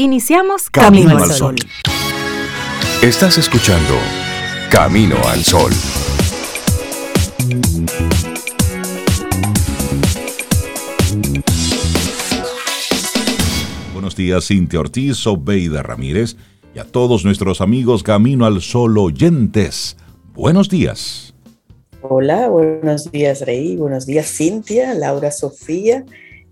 [0.00, 1.56] Iniciamos Camino, al Sol.
[3.02, 3.94] Estás escuchando
[4.70, 5.72] Camino al Sol.
[13.92, 16.36] Buenos días, Cintia Ortiz, Obeida Ramírez
[16.76, 19.96] y a todos nuestros amigos Camino al Sol oyentes.
[20.32, 21.34] Buenos días.
[22.02, 26.04] Hola, buenos días Rey, buenos días Cintia, Laura Sofía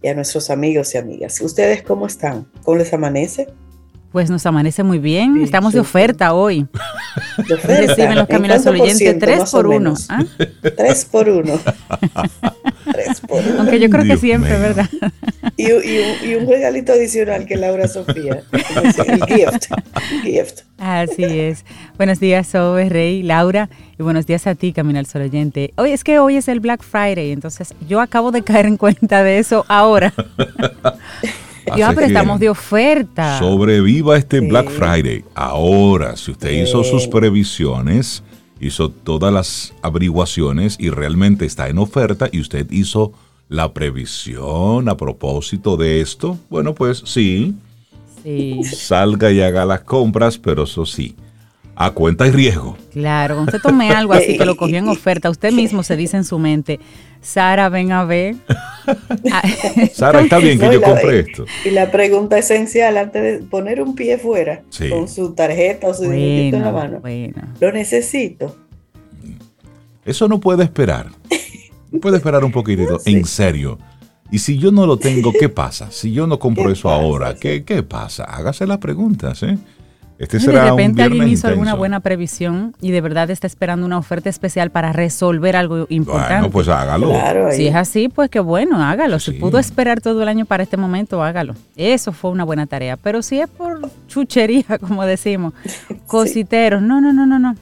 [0.06, 1.40] y a nuestros amigos y amigas.
[1.40, 2.46] ¿Ustedes cómo están?
[2.62, 3.48] ¿Cómo les amanece?
[4.16, 5.42] Pues nos amanece muy bien.
[5.42, 6.66] Estamos de oferta hoy.
[7.46, 7.86] De oferta.
[7.86, 9.94] Reciben los caminos oyentes 3 por 1.
[10.74, 11.60] 3 por 1.
[12.92, 13.54] 3 por 1.
[13.58, 14.88] Aunque yo creo que siempre, ¿verdad?
[15.58, 18.42] Y, y, un, regalito adicional que Laura Sofía.
[19.06, 19.66] El gift.
[20.22, 20.60] gift.
[20.78, 21.66] Así es.
[21.98, 23.68] Buenos días, Sobe, Rey, Laura.
[23.98, 25.74] Y buenos días a ti, Camino al Sol Oyente.
[25.76, 29.22] Hoy es que hoy es el Black Friday, entonces yo acabo de caer en cuenta
[29.22, 30.14] de eso ahora.
[31.76, 33.38] Ya, pero estamos de oferta.
[33.38, 35.24] Sobreviva este Black Friday.
[35.34, 38.22] Ahora, si usted hizo sus previsiones,
[38.60, 43.12] hizo todas las averiguaciones y realmente está en oferta y usted hizo
[43.48, 47.54] la previsión a propósito de esto, bueno, pues sí.
[48.22, 48.60] Sí.
[48.64, 51.14] Salga y haga las compras, pero eso sí,
[51.76, 52.76] a cuenta y riesgo.
[52.92, 56.16] Claro, cuando usted tome algo así que lo cogió en oferta, usted mismo se dice
[56.16, 56.80] en su mente,
[57.20, 58.36] Sara, ven a ver.
[59.92, 61.44] Sara, está bien que yo compre esto.
[61.64, 66.10] Y la pregunta esencial antes de poner un pie fuera con su tarjeta o su
[66.10, 67.02] dinero en la mano.
[67.60, 68.56] Lo necesito.
[70.04, 71.08] Eso no puede esperar.
[72.00, 73.78] puede esperar un poquitito, en serio.
[74.30, 75.90] Y si yo no lo tengo, ¿qué pasa?
[75.90, 78.24] Si yo no compro eso ahora, ¿qué, ¿qué pasa?
[78.24, 79.58] Hágase las preguntas, ¿eh?
[80.18, 84.30] Este de repente alguien hizo alguna buena previsión y de verdad está esperando una oferta
[84.30, 86.34] especial para resolver algo importante.
[86.34, 87.12] Bueno, pues hágalo.
[87.52, 89.18] si es así, pues qué bueno, hágalo.
[89.18, 91.54] Si pudo esperar todo el año para este momento, hágalo.
[91.76, 92.96] Eso fue una buena tarea.
[92.96, 95.52] Pero si es por chuchería, como decimos,
[96.06, 97.54] cositeros, no, no, no, no, no.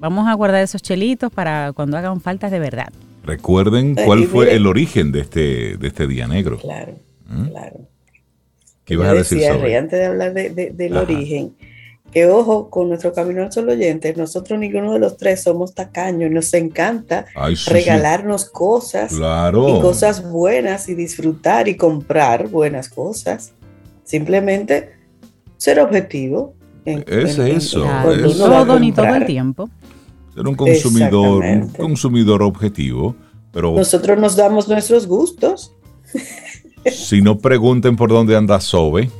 [0.00, 2.92] Vamos a guardar esos chelitos para cuando hagan falta de verdad.
[3.24, 6.58] Recuerden cuál fue el origen de este, de este día negro.
[6.58, 6.94] Claro,
[7.26, 7.48] ¿Mm?
[7.48, 7.80] claro.
[8.84, 9.78] ¿Qué ibas a decir sobre?
[9.78, 11.54] Antes de hablar del origen,
[12.14, 16.30] que ojo con nuestro camino al sol oyente, nosotros ninguno de los tres somos tacaños,
[16.30, 17.26] nos encanta
[17.66, 23.52] regalarnos cosas y cosas buenas y disfrutar y comprar buenas cosas.
[24.04, 24.92] Simplemente
[25.56, 26.54] ser objetivo.
[26.84, 27.84] es eso.
[28.38, 29.68] todo ni todo el tiempo.
[30.32, 33.16] Ser un consumidor, un consumidor objetivo.
[33.50, 35.74] Pero nosotros nos damos nuestros gustos.
[36.92, 39.10] Si no pregunten por dónde anda Sobe,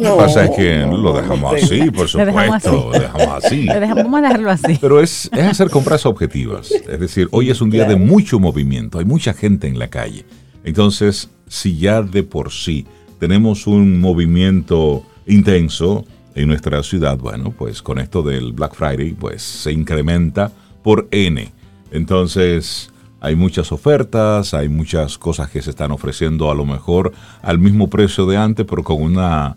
[0.00, 2.90] lo que pasa es que lo dejamos así, por supuesto.
[2.92, 3.66] Lo dejamos así.
[3.66, 4.78] vamos a dejarlo así.
[4.80, 6.70] Pero es, es hacer compras objetivas.
[6.70, 10.24] Es decir, hoy es un día de mucho movimiento, hay mucha gente en la calle.
[10.64, 12.86] Entonces, si ya de por sí
[13.18, 19.42] tenemos un movimiento intenso en nuestra ciudad, bueno, pues con esto del Black Friday, pues
[19.42, 20.50] se incrementa
[20.82, 21.52] por N.
[21.90, 22.90] Entonces,
[23.20, 27.12] hay muchas ofertas, hay muchas cosas que se están ofreciendo a lo mejor
[27.42, 29.56] al mismo precio de antes, pero con una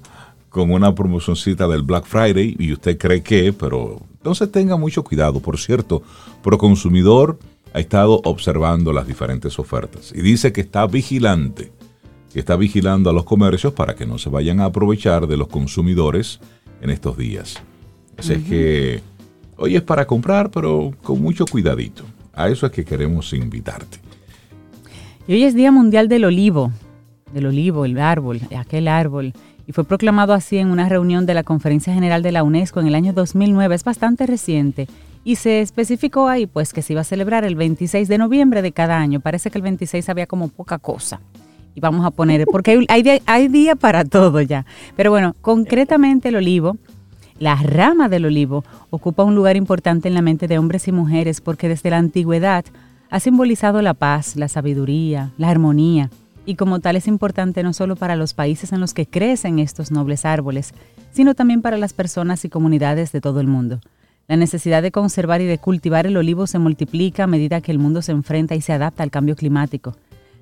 [0.53, 5.39] con una promocioncita del Black Friday y usted cree que, pero entonces tenga mucho cuidado.
[5.39, 6.03] Por cierto,
[6.43, 7.39] Proconsumidor
[7.73, 11.71] ha estado observando las diferentes ofertas y dice que está vigilante,
[12.31, 15.47] que está vigilando a los comercios para que no se vayan a aprovechar de los
[15.47, 16.39] consumidores
[16.83, 17.55] en estos días.
[18.15, 19.01] Así es que
[19.57, 22.03] hoy es para comprar, pero con mucho cuidadito.
[22.31, 23.97] A eso es que queremos invitarte.
[25.27, 26.71] Y hoy es Día Mundial del Olivo,
[27.33, 29.33] del olivo, el árbol, aquel árbol
[29.67, 32.87] y fue proclamado así en una reunión de la Conferencia General de la UNESCO en
[32.87, 33.75] el año 2009.
[33.75, 34.87] Es bastante reciente
[35.23, 38.71] y se especificó ahí pues que se iba a celebrar el 26 de noviembre de
[38.71, 39.19] cada año.
[39.19, 41.21] Parece que el 26 había como poca cosa.
[41.75, 44.63] Y vamos a poner, porque hay, hay, día para todo ya.
[44.95, 46.77] Pero bueno, concretamente el olivo,
[47.39, 51.41] la rama del olivo, ocupa un lugar importante en la mente de hombres y mujeres
[51.41, 52.63] porque desde la antigüedad
[53.09, 56.11] ha simbolizado la paz, la sabiduría, la armonía
[56.45, 59.91] y como tal es importante no solo para los países en los que crecen estos
[59.91, 60.73] nobles árboles,
[61.11, 63.79] sino también para las personas y comunidades de todo el mundo.
[64.27, 67.79] La necesidad de conservar y de cultivar el olivo se multiplica a medida que el
[67.79, 69.95] mundo se enfrenta y se adapta al cambio climático.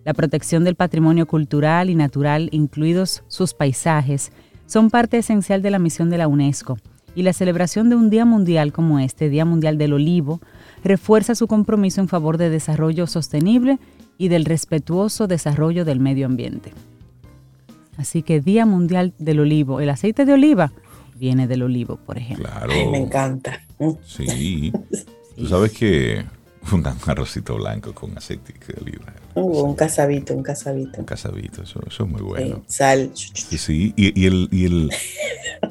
[0.03, 4.31] La protección del patrimonio cultural y natural, incluidos sus paisajes,
[4.65, 6.77] son parte esencial de la misión de la UNESCO,
[7.15, 10.39] y la celebración de un Día Mundial como este, Día Mundial del Olivo,
[10.83, 13.79] refuerza su compromiso en favor de desarrollo sostenible
[14.17, 16.73] y del respetuoso desarrollo del medio ambiente.
[17.97, 19.79] Así que Día Mundial del Olivo.
[19.79, 20.71] El aceite de oliva
[21.15, 22.49] viene del olivo, por ejemplo.
[22.49, 22.91] Claro.
[22.91, 23.61] me encanta.
[24.05, 24.71] Sí.
[25.35, 26.25] Tú sabes que
[26.71, 29.13] un arrocito blanco con aceite de oliva.
[29.33, 30.99] Uh, un casabito, un casabito.
[30.99, 32.63] Un casabito, eso, es muy bueno.
[32.67, 33.11] sal.
[33.49, 34.91] Y sí, y, el, y, el,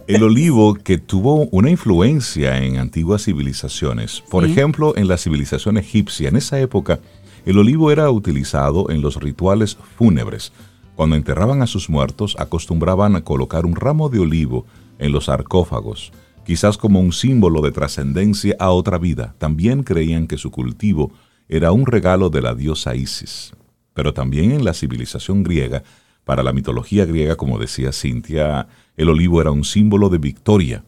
[0.07, 4.23] el olivo que tuvo una influencia en antiguas civilizaciones.
[4.31, 7.01] Por ejemplo, en la civilización egipcia, en esa época,
[7.45, 10.53] el olivo era utilizado en los rituales fúnebres.
[10.97, 14.67] Cuando enterraban a sus muertos, acostumbraban a colocar un ramo de olivo
[14.99, 16.13] en los sarcófagos,
[16.45, 19.35] quizás como un símbolo de trascendencia a otra vida.
[19.39, 21.13] También creían que su cultivo
[21.49, 23.53] era un regalo de la diosa Isis.
[23.95, 25.83] Pero también en la civilización griega,
[26.25, 30.85] para la mitología griega, como decía Cintia, el olivo era un símbolo de victoria,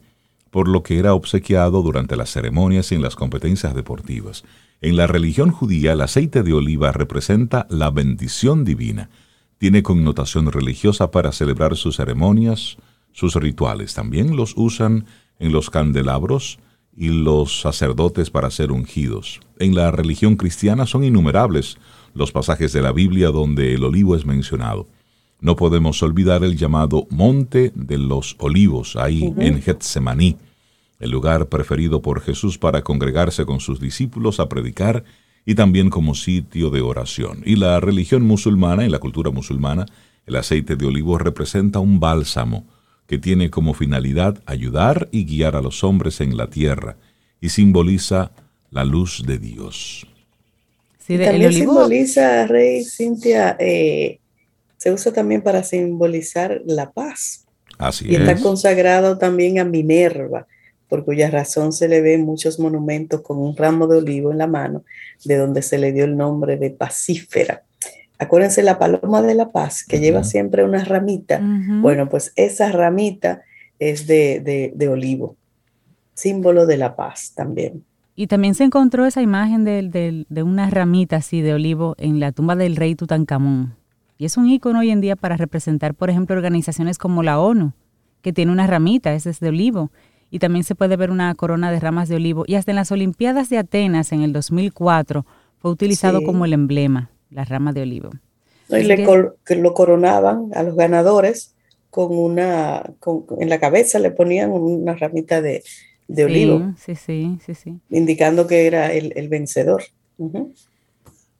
[0.51, 4.43] por lo que era obsequiado durante las ceremonias y en las competencias deportivas.
[4.83, 9.09] En la religión judía, el aceite de oliva representa la bendición divina.
[9.57, 12.75] Tiene connotación religiosa para celebrar sus ceremonias,
[13.13, 13.93] sus rituales.
[13.93, 15.05] También los usan
[15.39, 16.59] en los candelabros
[16.97, 19.39] y los sacerdotes para ser ungidos.
[19.57, 21.77] En la religión cristiana son innumerables
[22.13, 24.89] los pasajes de la Biblia donde el olivo es mencionado.
[25.39, 30.35] No podemos olvidar el llamado Monte de los Olivos, ahí en Getsemaní,
[31.03, 35.03] el lugar preferido por Jesús para congregarse con sus discípulos a predicar
[35.45, 37.41] y también como sitio de oración.
[37.45, 39.85] Y la religión musulmana, en la cultura musulmana,
[40.25, 42.65] el aceite de olivo representa un bálsamo
[43.05, 46.95] que tiene como finalidad ayudar y guiar a los hombres en la tierra
[47.41, 48.31] y simboliza
[48.71, 50.07] la luz de Dios.
[50.99, 54.19] Sí, también simboliza, Rey Cintia, eh,
[54.77, 57.45] se usa también para simbolizar la paz.
[57.77, 60.47] Así y está consagrado también a Minerva,
[60.93, 64.45] por cuya razón se le ven muchos monumentos con un ramo de olivo en la
[64.45, 64.83] mano,
[65.25, 67.63] de donde se le dio el nombre de Pacífera.
[68.19, 71.41] Acuérdense la paloma de la paz, que lleva siempre una ramita.
[71.81, 73.41] Bueno, pues esa ramita
[73.79, 75.35] es de, olivo,
[76.13, 77.83] símbolo de la paz también.
[78.15, 82.33] Y también se encontró esa imagen de, de una ramita así de olivo en la
[82.33, 83.77] tumba del rey Tutankamón.
[84.19, 87.73] Y es un icono hoy en día para representar, por ejemplo, organizaciones como la ONU,
[88.21, 89.89] que tiene una ramita, esa es de olivo.
[90.33, 92.43] Y también se puede ver una corona de ramas de olivo.
[92.47, 95.27] Y hasta en las Olimpiadas de Atenas en el 2004
[95.59, 98.09] fue utilizado como el emblema, la rama de olivo.
[98.67, 99.05] y le
[99.45, 99.55] que...
[99.55, 101.53] lo coronaban a los ganadores
[101.91, 102.81] con una,
[103.39, 105.61] en la cabeza le ponían una ramita de,
[106.25, 106.73] olivo.
[106.79, 107.79] Sí, sí, sí, sí.
[107.91, 109.83] Indicando que era el, vencedor.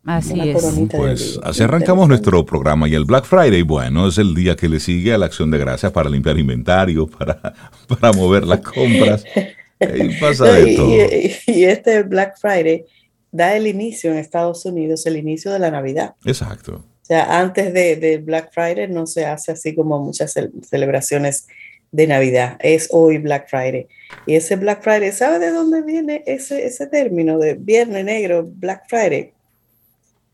[0.06, 0.58] Así es.
[0.92, 4.82] Pues así arrancamos nuestro programa y el Black Friday, bueno, es el día que le
[4.82, 7.54] sigue a la acción de gracias para limpiar inventario, para,
[7.88, 9.24] para mover las compras.
[9.80, 10.88] Y pasa de todo.
[10.88, 12.86] Y, este Black Friday
[13.34, 16.16] da el inicio en Estados Unidos, el inicio de la Navidad.
[16.24, 16.76] Exacto.
[16.76, 21.48] O sea, antes de, de Black Friday no se hace así como muchas celebraciones
[21.92, 22.56] de Navidad.
[22.62, 23.88] Es hoy Black Friday.
[24.26, 28.84] Y ese Black Friday, ¿sabe de dónde viene ese, ese término de Viernes Negro, Black
[28.88, 29.34] Friday?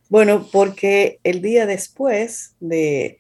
[0.10, 3.20] Bueno, porque el día después de,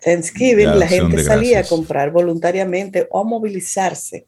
[0.00, 4.26] Thanksgiving la, gente salía a comprar voluntariamente o a movilizarse.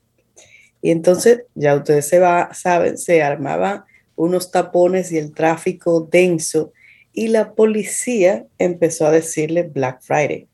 [0.81, 6.73] Y entonces, ya ustedes se va, saben, se armaban unos tapones y el tráfico denso
[7.12, 10.47] y la policía empezó a decirle Black Friday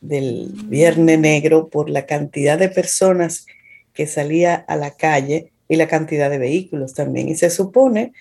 [0.00, 3.46] del Viernes Negro por la cantidad de personas
[3.92, 7.28] que salía a la calle y la cantidad de vehículos también.
[7.28, 8.12] Y se supone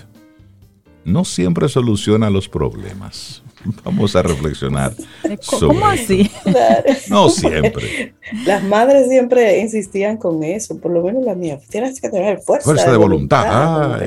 [1.04, 3.42] no siempre soluciona los problemas.
[3.84, 4.94] Vamos a reflexionar.
[5.60, 6.30] ¿Cómo así?
[7.10, 8.14] No siempre.
[8.46, 11.60] Las madres siempre insistían con eso, por lo menos la mía.
[11.70, 14.02] Tienes que tener fuerza, fuerza de, voluntad.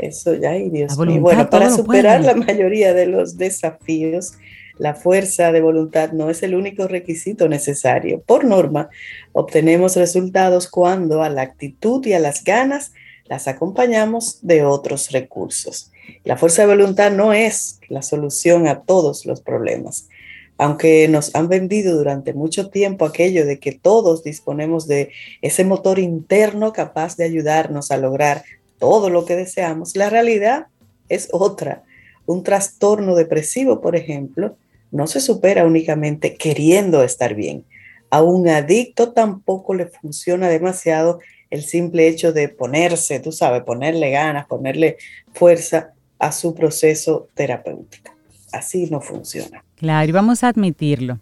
[0.00, 1.20] Eso ya, ay Dios mío.
[1.20, 4.32] Bueno, para superar la mayoría de los desafíos,
[4.78, 8.22] la fuerza de voluntad no es el único requisito necesario.
[8.22, 8.88] Por norma,
[9.32, 12.92] obtenemos resultados cuando a la actitud y a las ganas
[13.26, 15.92] las acompañamos de otros recursos.
[16.24, 20.08] La fuerza de voluntad no es la solución a todos los problemas.
[20.56, 25.10] Aunque nos han vendido durante mucho tiempo aquello de que todos disponemos de
[25.42, 28.44] ese motor interno capaz de ayudarnos a lograr
[28.80, 30.66] todo lo que deseamos, la realidad
[31.08, 31.84] es otra.
[32.26, 34.56] Un trastorno depresivo, por ejemplo,
[34.90, 37.64] no se supera únicamente queriendo estar bien.
[38.10, 41.20] A un adicto tampoco le funciona demasiado
[41.50, 44.96] el simple hecho de ponerse, tú sabes, ponerle ganas, ponerle
[45.32, 48.12] fuerza a su proceso terapéutico.
[48.52, 49.64] Así no funciona.
[49.76, 51.18] Claro, y vamos a admitirlo.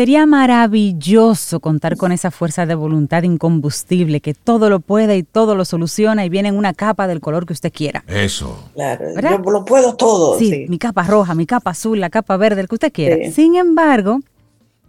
[0.00, 5.54] Sería maravilloso contar con esa fuerza de voluntad incombustible que todo lo puede y todo
[5.54, 8.02] lo soluciona y viene en una capa del color que usted quiera.
[8.08, 8.70] Eso.
[8.72, 10.38] Claro, yo lo puedo todo.
[10.38, 13.30] Sí, mi capa roja, mi capa azul, la capa verde, el que usted quiera.
[13.30, 14.20] Sin embargo,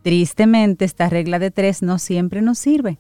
[0.02, 2.98] tristemente esta regla de tres no siempre nos sirve.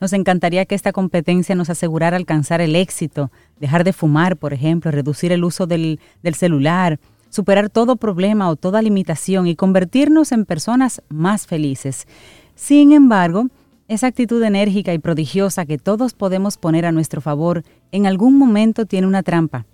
[0.00, 4.92] Nos encantaría que esta competencia nos asegurara alcanzar el éxito, dejar de fumar, por ejemplo,
[4.92, 7.00] reducir el uso del, del celular,
[7.38, 12.08] superar todo problema o toda limitación y convertirnos en personas más felices.
[12.56, 13.46] Sin embargo,
[13.86, 18.86] esa actitud enérgica y prodigiosa que todos podemos poner a nuestro favor en algún momento
[18.86, 19.66] tiene una trampa.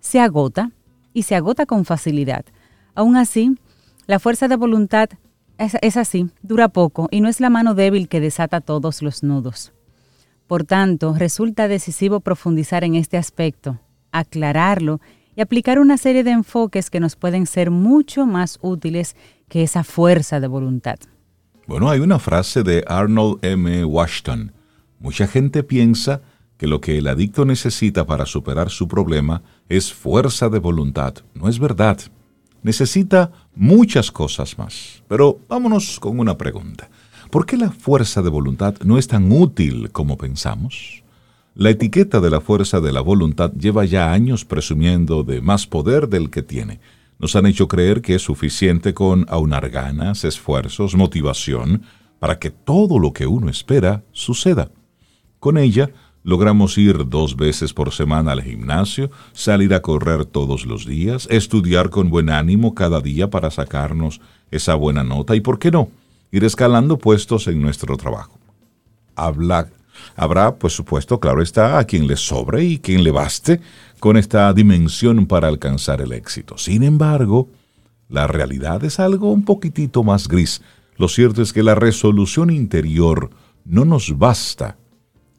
[0.00, 0.72] Se agota
[1.12, 2.44] y se agota con facilidad.
[2.96, 3.56] Aún así,
[4.08, 5.10] la fuerza de voluntad
[5.58, 9.72] es, así, dura poco y no es la mano débil que desata todos los nudos.
[10.48, 13.78] Por tanto, resulta decisivo profundizar en este aspecto,
[14.10, 15.00] aclararlo
[15.40, 19.16] y aplicar una serie de enfoques que nos pueden ser mucho más útiles
[19.48, 20.98] que esa fuerza de voluntad.
[21.66, 23.86] Bueno, hay una frase de Arnold M.
[23.86, 24.52] Washington.
[24.98, 26.20] Mucha gente piensa
[26.58, 31.14] que lo que el adicto necesita para superar su problema es fuerza de voluntad.
[31.32, 31.98] No es verdad.
[32.62, 35.02] Necesita muchas cosas más.
[35.08, 36.90] Pero vámonos con una pregunta.
[37.30, 40.99] ¿Por qué la fuerza de voluntad no es tan útil como pensamos?
[41.54, 46.08] La etiqueta de la fuerza de la voluntad lleva ya años presumiendo de más poder
[46.08, 46.80] del que tiene.
[47.18, 51.82] Nos han hecho creer que es suficiente con aunar ganas, esfuerzos, motivación,
[52.20, 54.70] para que todo lo que uno espera suceda.
[55.40, 55.90] Con ella,
[56.22, 61.90] logramos ir dos veces por semana al gimnasio, salir a correr todos los días, estudiar
[61.90, 64.20] con buen ánimo cada día para sacarnos
[64.52, 65.88] esa buena nota y, ¿por qué no?,
[66.30, 68.38] ir escalando puestos en nuestro trabajo.
[69.16, 69.68] Habla
[70.16, 73.60] Habrá, por supuesto, claro está, a quien le sobre y quien le baste
[73.98, 76.58] con esta dimensión para alcanzar el éxito.
[76.58, 77.48] Sin embargo,
[78.08, 80.62] la realidad es algo un poquitito más gris.
[80.96, 83.30] Lo cierto es que la resolución interior
[83.64, 84.76] no nos basta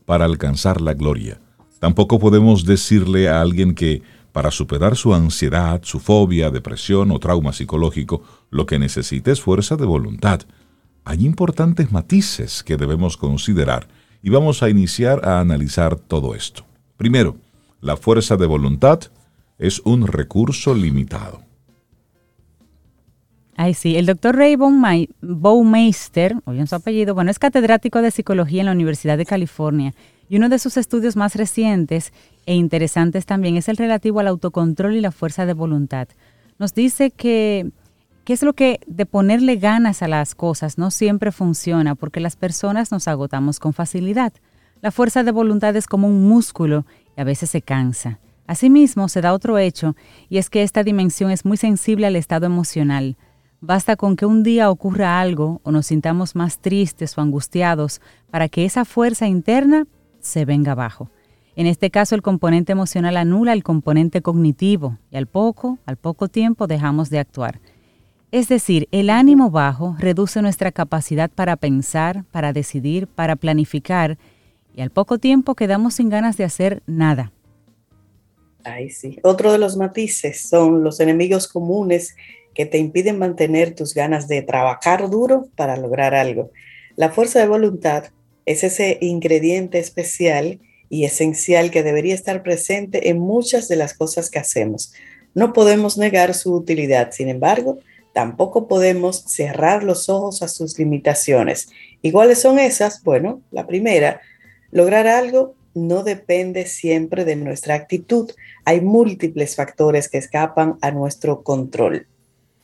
[0.06, 1.39] para alcanzar la gloria.
[1.80, 4.01] Tampoco podemos decirle a alguien que
[4.32, 9.75] para superar su ansiedad, su fobia, depresión o trauma psicológico, lo que necesita es fuerza
[9.75, 10.41] de voluntad.
[11.03, 13.88] Hay importantes matices que debemos considerar
[14.22, 16.66] y vamos a iniciar a analizar todo esto.
[16.98, 17.38] Primero,
[17.82, 19.00] la fuerza de voluntad
[19.58, 21.42] es un recurso limitado.
[23.56, 24.56] Ay, sí, el doctor Ray
[25.22, 29.94] Baumeister, oigan su apellido, bueno, es catedrático de psicología en la Universidad de California
[30.30, 32.13] y uno de sus estudios más recientes
[32.46, 36.08] e interesantes también es el relativo al autocontrol y la fuerza de voluntad.
[36.58, 37.70] Nos dice que
[38.24, 42.36] ¿Qué es lo que de ponerle ganas a las cosas no siempre funciona porque las
[42.36, 44.32] personas nos agotamos con facilidad?
[44.82, 46.86] La fuerza de voluntad es como un músculo
[47.18, 48.20] y a veces se cansa.
[48.46, 49.96] Asimismo, se da otro hecho,
[50.30, 53.18] y es que esta dimensión es muy sensible al estado emocional.
[53.60, 58.50] Basta con que un día ocurra algo o nos sintamos más tristes o angustiados para
[58.50, 59.88] que esa fuerza interna
[60.20, 61.10] se venga abajo.
[61.56, 66.28] En este caso, el componente emocional anula el componente cognitivo y al poco, al poco
[66.28, 67.60] tiempo dejamos de actuar.
[68.32, 74.18] Es decir, el ánimo bajo reduce nuestra capacidad para pensar, para decidir, para planificar,
[74.74, 77.34] y al poco tiempo quedamos sin ganas de hacer nada.
[78.64, 79.20] Ay, sí.
[79.24, 82.16] Otro de los matices son los enemigos comunes
[82.54, 86.52] que te impiden mantener tus ganas de trabajar duro para lograr algo.
[86.96, 88.06] La fuerza de voluntad
[88.46, 94.30] es ese ingrediente especial y esencial que debería estar presente en muchas de las cosas
[94.30, 94.94] que hacemos.
[95.34, 97.80] No podemos negar su utilidad, sin embargo,
[98.13, 101.70] Tampoco podemos cerrar los ojos a sus limitaciones.
[102.01, 103.03] ¿Y cuáles son esas?
[103.03, 104.22] Bueno, la primera,
[104.72, 108.32] lograr algo no depende siempre de nuestra actitud.
[108.65, 112.08] Hay múltiples factores que escapan a nuestro control.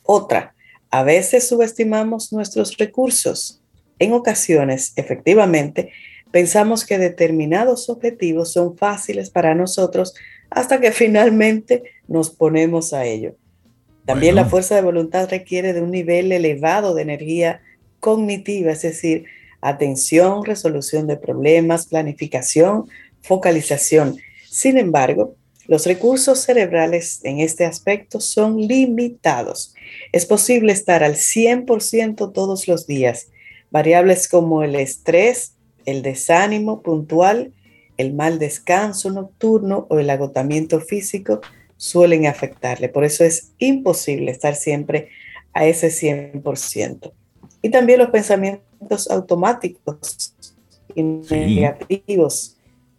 [0.02, 0.54] Otra,
[0.90, 3.62] a veces subestimamos nuestros recursos.
[3.98, 5.92] En ocasiones, efectivamente,
[6.30, 10.14] pensamos que determinados objetivos son fáciles para nosotros
[10.50, 13.34] hasta que finalmente nos ponemos a ello.
[14.08, 17.60] También la fuerza de voluntad requiere de un nivel elevado de energía
[18.00, 19.26] cognitiva, es decir,
[19.60, 22.88] atención, resolución de problemas, planificación,
[23.20, 24.16] focalización.
[24.48, 25.36] Sin embargo,
[25.66, 29.74] los recursos cerebrales en este aspecto son limitados.
[30.10, 33.28] Es posible estar al 100% todos los días.
[33.70, 35.52] Variables como el estrés,
[35.84, 37.52] el desánimo puntual,
[37.98, 41.42] el mal descanso nocturno o el agotamiento físico
[41.78, 42.90] suelen afectarle.
[42.90, 45.08] Por eso es imposible estar siempre
[45.54, 47.12] a ese 100%.
[47.62, 50.34] Y también los pensamientos automáticos
[50.94, 52.56] y negativos.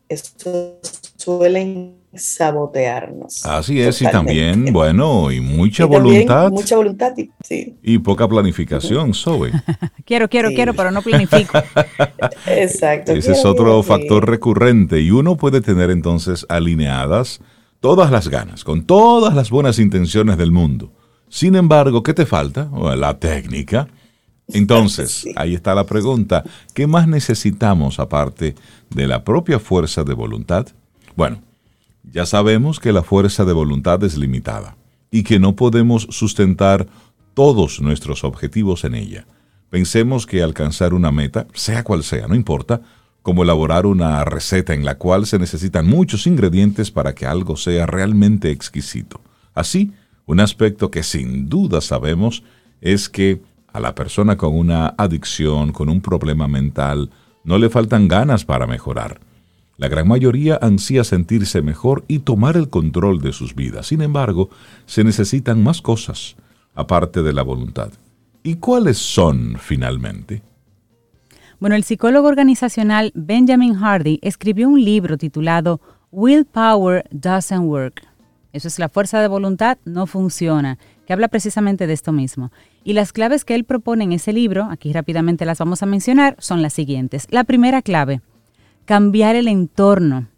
[0.08, 0.80] Estos
[1.16, 3.46] suelen sabotearnos.
[3.46, 6.50] Así es, y también, bueno, y mucha voluntad.
[6.50, 7.76] Mucha voluntad, sí.
[7.84, 9.52] Y poca planificación, Zoe.
[10.06, 11.60] quiero, quiero, quiero, pero no planifico.
[12.48, 13.12] Exacto.
[13.12, 17.40] Ese es otro factor recurrente y uno puede tener entonces alineadas
[17.80, 20.92] todas las ganas, con todas las buenas intenciones del mundo.
[21.30, 22.70] Sin embargo, ¿qué te falta?
[22.96, 23.88] La técnica.
[24.48, 26.44] Entonces, ahí está la pregunta.
[26.74, 28.56] ¿Qué más necesitamos aparte
[28.90, 30.68] de la propia fuerza de voluntad?
[31.16, 31.42] Bueno,
[32.04, 34.76] ya sabemos que la fuerza de voluntad es limitada
[35.12, 36.88] y que no podemos sustentar
[37.34, 39.26] todos nuestros objetivos en ella.
[39.70, 42.82] Pensemos que alcanzar una meta, sea cual sea, no importa,
[43.22, 47.86] como elaborar una receta en la cual se necesitan muchos ingredientes para que algo sea
[47.86, 49.22] realmente exquisito.
[49.54, 49.92] Así,
[50.26, 52.44] un aspecto que sin duda sabemos
[52.82, 57.10] es que a la persona con una adicción, con un problema mental,
[57.44, 59.20] no le faltan ganas para mejorar.
[59.78, 63.88] La gran mayoría ansía sentirse mejor y tomar el control de sus vidas.
[63.88, 64.50] Sin embargo,
[64.86, 66.36] se necesitan más cosas,
[66.76, 67.92] aparte de la voluntad.
[68.44, 70.42] ¿Y cuáles son finalmente?
[71.60, 78.08] Bueno, el psicólogo organizacional Benjamin Hardy escribió un libro titulado Willpower Doesn't Work.
[78.54, 82.54] Eso es la fuerza de voluntad no funciona, que habla precisamente de esto mismo.
[82.86, 86.38] Y las claves que él propone en ese libro, aquí rápidamente las vamos a mencionar,
[86.40, 87.28] son las siguientes.
[87.30, 88.22] La primera clave,
[88.86, 90.30] cambiar el entorno.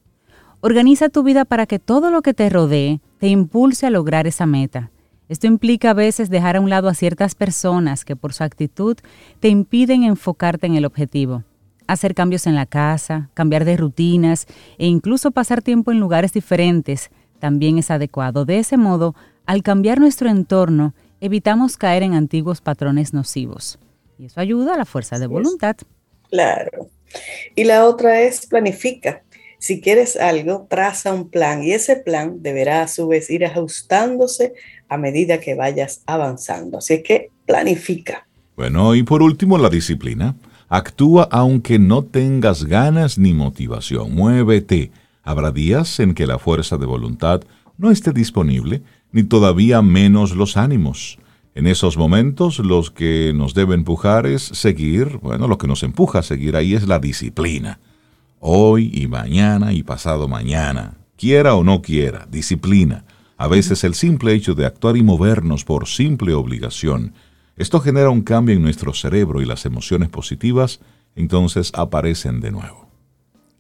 [0.59, 4.47] Organiza tu vida para que todo lo que te rodee te impulse a lograr esa
[4.47, 4.89] meta.
[5.31, 8.97] Esto implica a veces dejar a un lado a ciertas personas que por su actitud
[9.39, 11.45] te impiden enfocarte en el objetivo.
[11.87, 14.45] Hacer cambios en la casa, cambiar de rutinas
[14.77, 18.43] e incluso pasar tiempo en lugares diferentes también es adecuado.
[18.43, 19.15] De ese modo,
[19.45, 23.79] al cambiar nuestro entorno, evitamos caer en antiguos patrones nocivos.
[24.19, 25.77] Y eso ayuda a la fuerza de voluntad.
[26.29, 26.89] Claro.
[27.55, 29.23] Y la otra es planifica.
[29.61, 34.55] Si quieres algo, traza un plan y ese plan deberá a su vez ir ajustándose
[34.89, 36.79] a medida que vayas avanzando.
[36.79, 38.25] Así que planifica.
[38.57, 40.35] Bueno, y por último, la disciplina.
[40.67, 44.15] Actúa aunque no tengas ganas ni motivación.
[44.15, 44.89] Muévete.
[45.21, 47.41] Habrá días en que la fuerza de voluntad
[47.77, 51.19] no esté disponible, ni todavía menos los ánimos.
[51.53, 56.19] En esos momentos los que nos debe empujar es seguir, bueno, lo que nos empuja
[56.19, 57.79] a seguir ahí es la disciplina.
[58.43, 63.05] Hoy y mañana y pasado mañana, quiera o no quiera, disciplina.
[63.37, 67.13] A veces el simple hecho de actuar y movernos por simple obligación,
[67.55, 70.79] esto genera un cambio en nuestro cerebro y las emociones positivas
[71.15, 72.87] entonces aparecen de nuevo.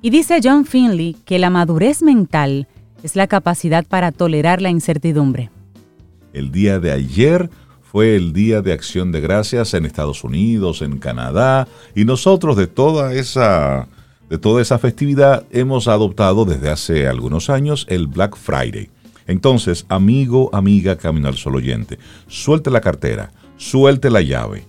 [0.04, 2.68] Y dice John Finley que la madurez mental
[3.02, 5.48] es la capacidad para tolerar la incertidumbre.
[6.34, 7.48] El día de ayer
[7.90, 12.66] fue el Día de Acción de Gracias en Estados Unidos, en Canadá, y nosotros de
[12.66, 13.88] toda esa
[14.28, 18.90] de toda esa festividad hemos adoptado desde hace algunos años el Black Friday.
[19.26, 24.66] Entonces, amigo, amiga, camino al sol oyente, suelte la cartera, suelte la llave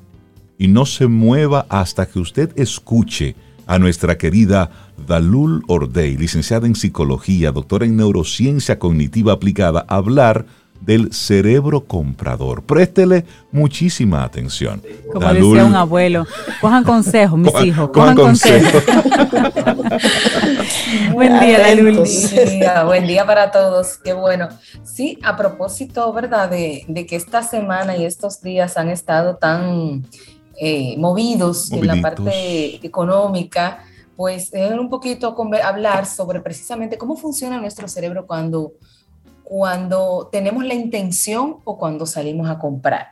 [0.57, 3.35] y no se mueva hasta que usted escuche
[3.67, 4.69] a nuestra querida
[5.07, 10.45] Dalul Ordey, licenciada en psicología, doctora en neurociencia cognitiva aplicada, a hablar
[10.81, 12.63] del cerebro comprador.
[12.63, 14.81] Préstele muchísima atención.
[15.11, 16.27] Como decía un abuelo,
[16.61, 18.83] cojan consejos, mis hijos, cojan, consejos.
[21.13, 22.03] buen día, Dalul.
[22.85, 24.49] Buen día para todos, qué bueno.
[24.83, 26.49] Sí, a propósito, ¿verdad?
[26.49, 30.05] De, de que esta semana y estos días han estado tan
[30.59, 33.83] eh, movidos en la parte económica,
[34.15, 38.73] pues un poquito hablar sobre precisamente cómo funciona nuestro cerebro cuando,
[39.43, 43.09] cuando tenemos la intención o cuando salimos a comprar.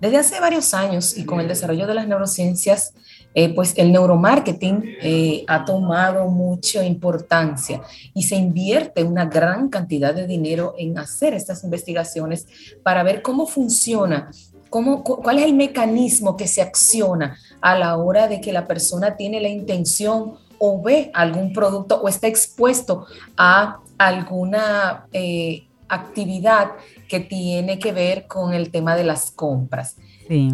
[0.00, 2.92] Desde hace varios años y con el desarrollo de las neurociencias,
[3.34, 10.14] eh, pues el neuromarketing eh, ha tomado mucha importancia y se invierte una gran cantidad
[10.14, 12.46] de dinero en hacer estas investigaciones
[12.82, 14.30] para ver cómo funciona
[14.70, 19.40] ¿Cuál es el mecanismo que se acciona a la hora de que la persona tiene
[19.40, 26.72] la intención o ve algún producto o está expuesto a alguna eh, actividad
[27.08, 29.96] que tiene que ver con el tema de las compras?
[30.28, 30.50] Sí.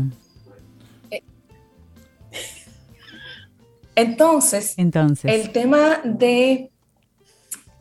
[3.94, 6.70] Entonces, Entonces, el tema de,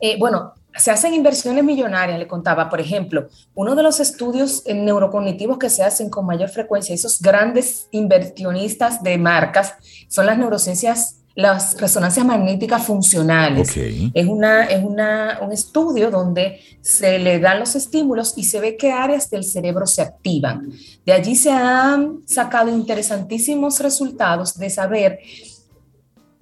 [0.00, 5.58] eh, bueno, se hacen inversiones millonarias, le contaba, por ejemplo, uno de los estudios neurocognitivos
[5.58, 9.74] que se hacen con mayor frecuencia, esos grandes inversionistas de marcas,
[10.08, 13.74] son las neurociencias, las resonancias magnéticas funcionales.
[13.76, 18.76] Es, una, es una, un estudio donde se le dan los estímulos y se ve
[18.76, 20.70] qué áreas del cerebro se activan.
[21.04, 25.20] De allí se han sacado interesantísimos resultados de saber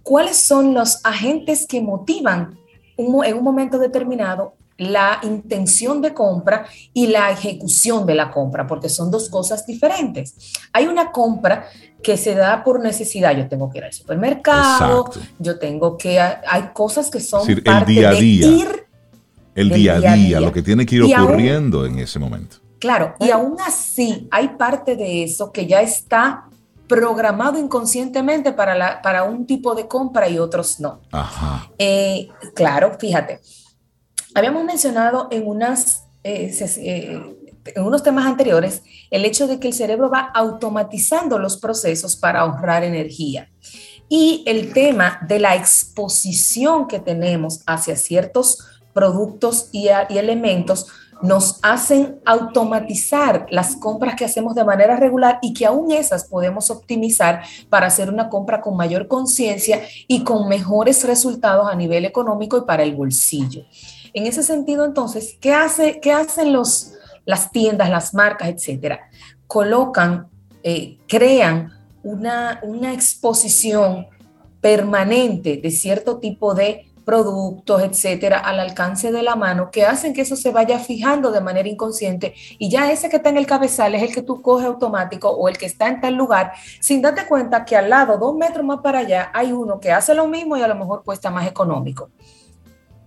[0.02, 2.59] cuáles son los agentes que motivan
[3.00, 8.88] en un momento determinado la intención de compra y la ejecución de la compra, porque
[8.88, 10.54] son dos cosas diferentes.
[10.72, 11.66] Hay una compra
[12.02, 13.36] que se da por necesidad.
[13.36, 16.18] Yo tengo que ir al supermercado, yo tengo que...
[16.18, 18.48] Hay cosas que son el día a día.
[19.54, 22.56] el día a día, lo que tiene que ir ocurriendo en ese momento.
[22.78, 26.46] Claro, y aún así hay parte de eso que ya está
[26.90, 31.00] programado inconscientemente para, la, para un tipo de compra y otros no.
[31.78, 33.40] Eh, claro, fíjate,
[34.34, 39.72] habíamos mencionado en, unas, eh, eh, en unos temas anteriores el hecho de que el
[39.72, 43.52] cerebro va automatizando los procesos para ahorrar energía.
[44.08, 50.88] Y el tema de la exposición que tenemos hacia ciertos productos y, y elementos
[51.22, 56.70] nos hacen automatizar las compras que hacemos de manera regular y que aún esas podemos
[56.70, 62.58] optimizar para hacer una compra con mayor conciencia y con mejores resultados a nivel económico
[62.58, 63.64] y para el bolsillo.
[64.12, 69.00] En ese sentido, entonces, ¿qué, hace, qué hacen los, las tiendas, las marcas, etcétera?
[69.46, 70.28] Colocan,
[70.62, 74.06] eh, crean una, una exposición
[74.60, 80.22] permanente de cierto tipo de productos, etcétera, al alcance de la mano que hacen que
[80.22, 83.94] eso se vaya fijando de manera inconsciente y ya ese que está en el cabezal
[83.94, 87.26] es el que tú coges automático o el que está en tal lugar sin darte
[87.26, 90.56] cuenta que al lado, dos metros más para allá, hay uno que hace lo mismo
[90.56, 92.10] y a lo mejor cuesta más económico.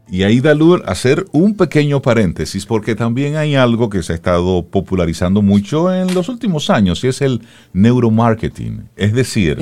[0.09, 4.15] Y ahí da luz hacer un pequeño paréntesis, porque también hay algo que se ha
[4.15, 8.89] estado popularizando mucho en los últimos años, y es el neuromarketing.
[8.97, 9.57] Es decir,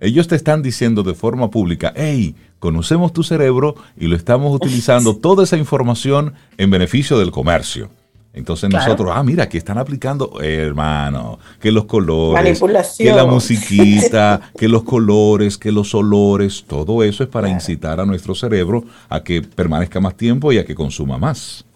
[0.00, 5.14] ellos te están diciendo de forma pública, hey, conocemos tu cerebro y lo estamos utilizando
[5.14, 7.90] toda esa información en beneficio del comercio.
[8.32, 12.58] Entonces nosotros, ah, mira, aquí están aplicando, hermano, que los colores,
[12.96, 18.06] que la musiquita, que los colores, que los olores, todo eso es para incitar a
[18.06, 21.66] nuestro cerebro a que permanezca más tiempo y a que consuma más.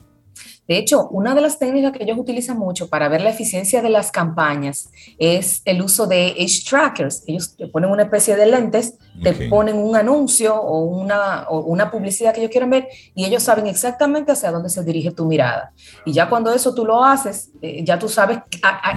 [0.69, 3.89] De hecho, una de las técnicas que ellos utilizan mucho para ver la eficiencia de
[3.89, 7.25] las campañas es el uso de age trackers.
[7.27, 12.35] Ellos te ponen una especie de lentes, te ponen un anuncio o una, una publicidad
[12.35, 15.73] que ellos quieren ver y ellos saben exactamente hacia dónde se dirige tu mirada.
[16.05, 18.43] Y ya cuando eso tú lo haces, eh, ya tú sabes eh,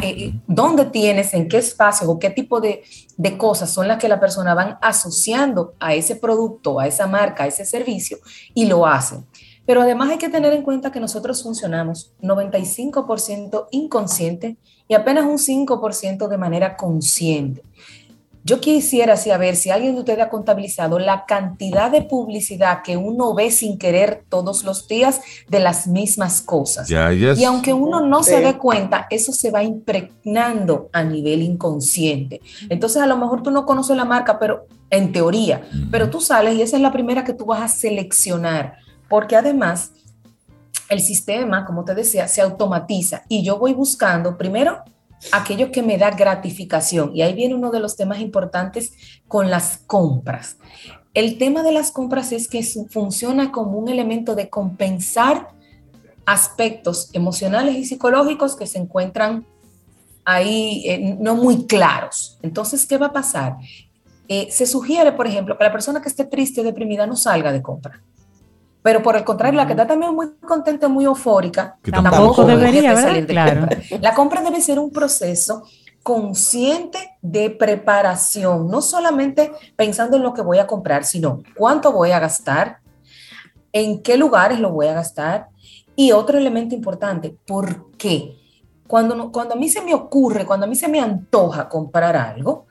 [0.03, 2.83] eh, dónde tienes, en qué espacio o qué tipo de,
[3.15, 7.45] de cosas son las que la persona van asociando a ese producto, a esa marca,
[7.45, 8.17] a ese servicio
[8.53, 9.25] y lo hacen.
[9.71, 15.37] Pero además hay que tener en cuenta que nosotros funcionamos 95% inconsciente y apenas un
[15.37, 17.63] 5% de manera consciente.
[18.43, 23.33] Yo quisiera saber si alguien de ustedes ha contabilizado la cantidad de publicidad que uno
[23.33, 26.89] ve sin querer todos los días de las mismas cosas.
[27.39, 32.41] Y aunque uno no se dé cuenta, eso se va impregnando a nivel inconsciente.
[32.67, 36.55] Entonces a lo mejor tú no conoces la marca, pero en teoría, pero tú sales
[36.55, 38.81] y esa es la primera que tú vas a seleccionar
[39.11, 39.91] porque además
[40.87, 44.85] el sistema, como te decía, se automatiza y yo voy buscando primero
[45.33, 47.11] aquello que me da gratificación.
[47.13, 48.93] Y ahí viene uno de los temas importantes
[49.27, 50.55] con las compras.
[51.13, 55.49] El tema de las compras es que funciona como un elemento de compensar
[56.25, 59.45] aspectos emocionales y psicológicos que se encuentran
[60.23, 62.39] ahí eh, no muy claros.
[62.41, 63.57] Entonces, ¿qué va a pasar?
[64.29, 67.51] Eh, se sugiere, por ejemplo, que la persona que esté triste o deprimida no salga
[67.51, 68.01] de compra.
[68.83, 73.27] Pero por el contrario, la que está también muy contenta, muy eufórica, tampoco, debería salir
[73.27, 73.59] de claro.
[73.59, 73.79] compra.
[74.01, 75.63] La compra debe ser un proceso
[76.03, 82.11] consciente de preparación, no solamente pensando en lo que voy a comprar, sino cuánto voy
[82.11, 82.79] a gastar,
[83.71, 85.47] en qué lugares lo voy a gastar
[85.95, 88.35] y otro elemento importante, ¿por qué?
[88.87, 92.65] Cuando, cuando a mí se me ocurre, cuando a mí se me antoja comprar algo,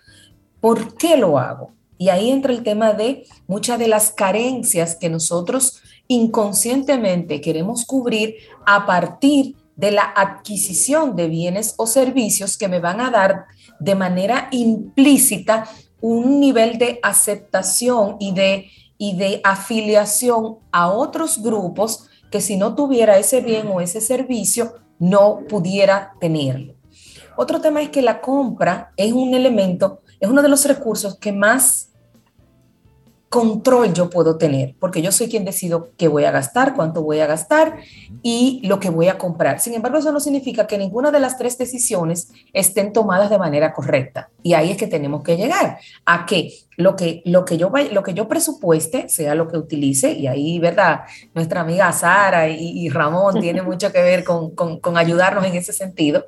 [0.60, 1.72] ¿por qué lo hago?
[1.96, 5.79] Y ahí entra el tema de muchas de las carencias que nosotros
[6.10, 8.34] inconscientemente queremos cubrir
[8.66, 13.44] a partir de la adquisición de bienes o servicios que me van a dar
[13.78, 15.68] de manera implícita
[16.00, 18.66] un nivel de aceptación y de,
[18.98, 24.74] y de afiliación a otros grupos que si no tuviera ese bien o ese servicio,
[24.98, 26.74] no pudiera tenerlo.
[27.36, 31.30] Otro tema es que la compra es un elemento, es uno de los recursos que
[31.30, 31.89] más
[33.30, 37.20] control yo puedo tener, porque yo soy quien decido qué voy a gastar, cuánto voy
[37.20, 37.76] a gastar
[38.22, 39.60] y lo que voy a comprar.
[39.60, 43.72] Sin embargo, eso no significa que ninguna de las tres decisiones estén tomadas de manera
[43.72, 44.30] correcta.
[44.42, 48.02] Y ahí es que tenemos que llegar a que lo que, lo que, yo, lo
[48.02, 50.12] que yo presupueste sea lo que utilice.
[50.12, 51.02] Y ahí, ¿verdad?
[51.32, 56.26] Nuestra amiga Sara y, Ramón tiene mucho que ver con, con ayudarnos en ese sentido.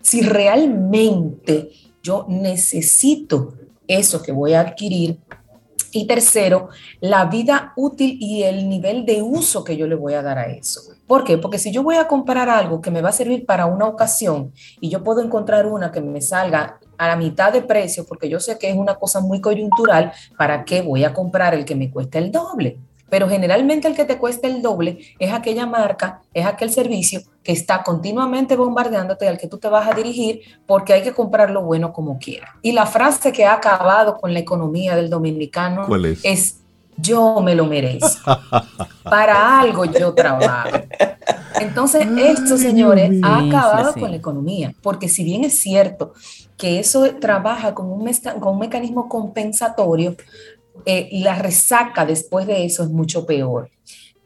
[0.00, 3.54] Si realmente yo necesito
[3.88, 5.18] eso que voy a adquirir,
[5.94, 6.68] y tercero,
[7.00, 10.46] la vida útil y el nivel de uso que yo le voy a dar a
[10.46, 10.80] eso.
[11.06, 11.38] ¿Por qué?
[11.38, 14.52] Porque si yo voy a comprar algo que me va a servir para una ocasión
[14.80, 18.40] y yo puedo encontrar una que me salga a la mitad de precio, porque yo
[18.40, 21.90] sé que es una cosa muy coyuntural, ¿para qué voy a comprar el que me
[21.90, 22.78] cuesta el doble?
[23.08, 27.52] Pero generalmente el que te cuesta el doble es aquella marca, es aquel servicio que
[27.52, 31.62] está continuamente bombardeándote al que tú te vas a dirigir porque hay que comprar lo
[31.62, 32.56] bueno como quiera.
[32.62, 35.86] Y la frase que ha acabado con la economía del dominicano
[36.22, 36.60] es?
[36.96, 38.38] yo me lo merezco.
[39.02, 40.70] Para algo yo trabajo.
[41.60, 46.12] Entonces, esto, señores, ha acabado con la economía, porque si bien es cierto
[46.56, 50.16] que eso trabaja con un, con un mecanismo compensatorio,
[50.86, 53.70] eh, la resaca después de eso es mucho peor.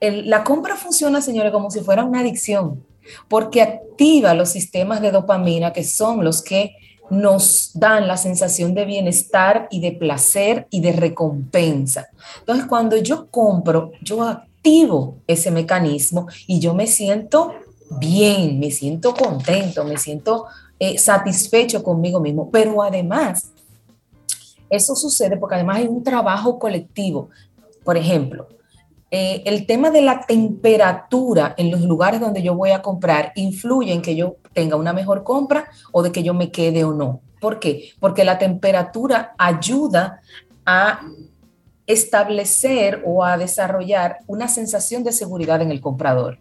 [0.01, 2.85] la compra funciona, señores, como si fuera una adicción,
[3.29, 6.73] porque activa los sistemas de dopamina, que son los que
[7.11, 12.09] nos dan la sensación de bienestar y de placer y de recompensa.
[12.41, 17.55] Entonces, cuando yo compro, yo activo ese mecanismo y yo me siento
[17.99, 20.47] bien, me siento contento, me siento
[20.79, 23.53] eh, satisfecho conmigo mismo, pero además
[24.71, 27.31] eso sucede porque además hay un trabajo colectivo.
[27.85, 28.49] Por ejemplo,
[29.11, 33.93] eh, el tema de la temperatura en los lugares donde yo voy a comprar influye
[33.93, 37.21] en que yo tenga una mejor compra o de que yo me quede o no.
[37.41, 37.91] ¿Por qué?
[38.01, 40.21] Porque la temperatura ayuda
[40.67, 41.01] a
[41.87, 46.39] establecer o a desarrollar una sensación de seguridad en el comprador.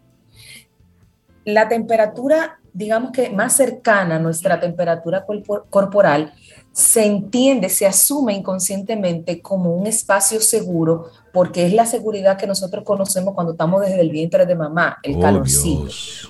[1.46, 5.26] La temperatura, digamos que más cercana a nuestra temperatura
[5.70, 6.34] corporal,
[6.78, 12.84] se entiende, se asume inconscientemente como un espacio seguro porque es la seguridad que nosotros
[12.84, 15.88] conocemos cuando estamos desde el vientre de mamá, el oh, calorcito.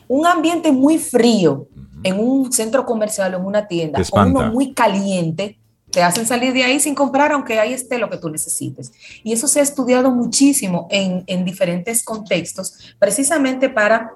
[0.07, 1.67] Un ambiente muy frío
[2.01, 5.59] en un centro comercial o en una tienda, o uno muy caliente,
[5.91, 8.93] te hacen salir de ahí sin comprar, aunque ahí esté lo que tú necesites.
[9.25, 14.11] Y eso se ha estudiado muchísimo en, en diferentes contextos, precisamente para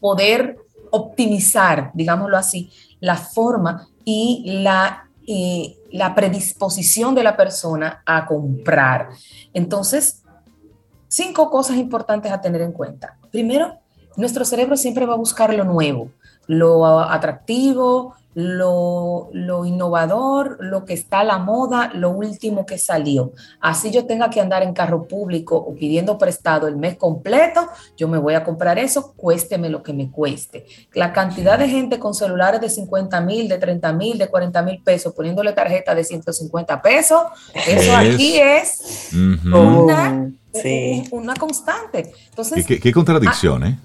[0.00, 0.56] poder
[0.90, 5.05] optimizar, digámoslo así, la forma y la
[5.90, 9.08] la predisposición de la persona a comprar.
[9.52, 10.22] Entonces,
[11.08, 13.18] cinco cosas importantes a tener en cuenta.
[13.30, 13.78] Primero,
[14.16, 16.10] nuestro cerebro siempre va a buscar lo nuevo,
[16.46, 23.32] lo atractivo, lo, innovador, lo que está a la moda, lo último que salió.
[23.60, 28.08] Así yo tenga que andar en carro público o pidiendo prestado el mes completo, yo
[28.08, 30.66] me voy a comprar eso, cuésteme lo que me cueste.
[30.92, 34.82] La cantidad de gente con celulares de 50 mil, de 30 mil, de 40 mil
[34.82, 37.22] pesos, poniéndole tarjeta de 150 pesos,
[37.66, 40.30] eso aquí es una,
[41.10, 42.12] una, constante.
[42.28, 43.78] Entonces, ¿Qué, contradicción, ah, ¿eh?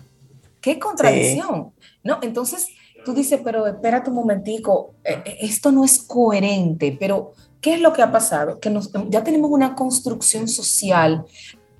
[0.59, 1.71] ¿Qué contradicción?
[2.03, 2.67] No, entonces
[3.03, 7.81] tú dices, pero espérate un momentico, eh, eh, esto no es coherente, pero ¿qué es
[7.81, 8.59] lo que ha pasado?
[8.59, 8.77] Que
[9.09, 11.25] ya tenemos una construcción social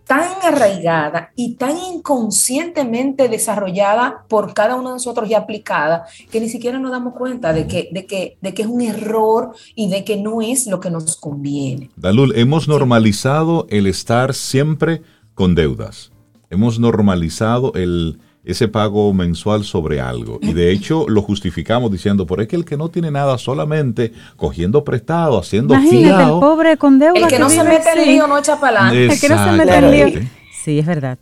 [0.06, 6.50] tan arraigada y tan inconscientemente desarrollada por cada uno de nosotros y aplicada que ni
[6.50, 10.42] siquiera nos damos cuenta de que, de que es un error y de que no
[10.42, 11.92] es lo que nos conviene.
[11.96, 15.02] Dalul, hemos normalizado el estar siempre
[15.34, 16.12] con deudas.
[16.50, 20.40] Hemos normalizado el ese pago mensual sobre algo.
[20.42, 24.14] Y de hecho lo justificamos diciendo, por es que el que no tiene nada solamente
[24.36, 27.20] cogiendo prestado, haciendo Imagínate, el pobre con deuda.
[27.20, 29.14] El que, no se mete en lío no echa para adelante.
[29.14, 30.30] El que no se mete en lío.
[30.64, 31.18] Sí, es verdad.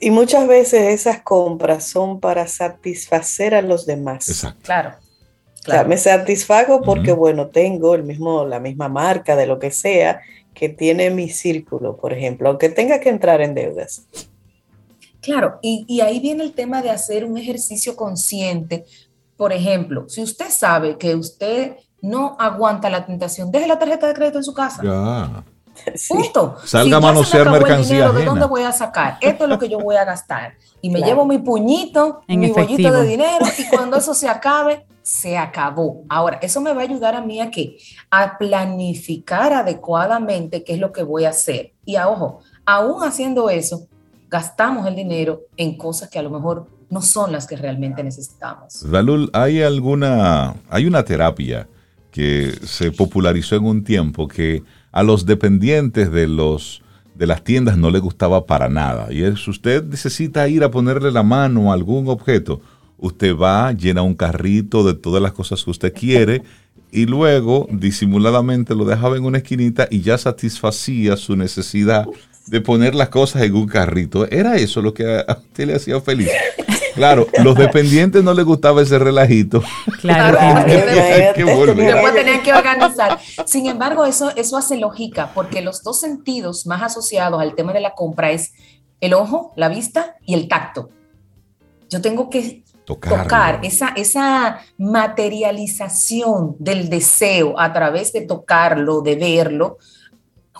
[0.00, 4.28] Y muchas veces esas compras son para satisfacer a los demás.
[4.28, 4.60] Exacto.
[4.62, 4.94] Claro.
[5.66, 9.70] O sea, me satisfago porque, bueno, tengo el mismo, la misma marca de lo que
[9.70, 10.22] sea
[10.54, 14.06] que tiene mi círculo, por ejemplo, aunque tenga que entrar en deudas.
[15.20, 18.84] Claro, y, ahí viene el tema de hacer un ejercicio consciente.
[19.36, 24.14] Por ejemplo, si usted sabe que usted no aguanta la tentación, deje la tarjeta de
[24.14, 24.82] crédito en su casa.
[24.82, 25.44] Ya.
[26.08, 26.56] Punto.
[26.64, 28.10] Salga a manosear mercancía.
[28.10, 29.18] ¿De dónde voy a sacar?
[29.20, 30.54] Esto es lo que yo voy a gastar.
[30.80, 35.36] Y me llevo mi puñito, mi bollito de dinero, y cuando eso se acabe, se
[35.36, 36.04] acabó.
[36.08, 37.76] Ahora, eso me va a ayudar a mí a que
[38.10, 41.72] a planificar adecuadamente qué es lo que voy a hacer.
[41.84, 43.88] Y a ojo, aún haciendo eso,
[44.30, 48.88] gastamos el dinero en cosas que a lo mejor no son las que realmente necesitamos.
[48.90, 51.68] Dalul, ¿hay alguna, hay una terapia
[52.10, 54.62] que se popularizó en un tiempo que
[54.92, 56.82] a los dependientes de los
[57.14, 59.12] de las tiendas no les gustaba para nada.
[59.12, 62.62] Y es usted necesita ir a ponerle la mano a algún objeto.
[62.96, 66.42] Usted va, llena un carrito de todas las cosas que usted quiere
[66.90, 72.06] y luego disimuladamente lo dejaba en una esquinita y ya satisfacía su necesidad
[72.50, 74.28] de poner las cosas en un carrito.
[74.28, 76.28] Era eso lo que a usted le hacía feliz.
[76.96, 79.62] Claro, los dependientes no les gustaba ese relajito.
[80.00, 80.36] Claro,
[80.66, 83.20] después tenían que organizar.
[83.46, 87.80] Sin embargo, eso, eso hace lógica, porque los dos sentidos más asociados al tema de
[87.80, 88.52] la compra es
[89.00, 90.90] el ojo, la vista y el tacto.
[91.88, 99.78] Yo tengo que tocar esa, esa materialización del deseo a través de tocarlo, de verlo,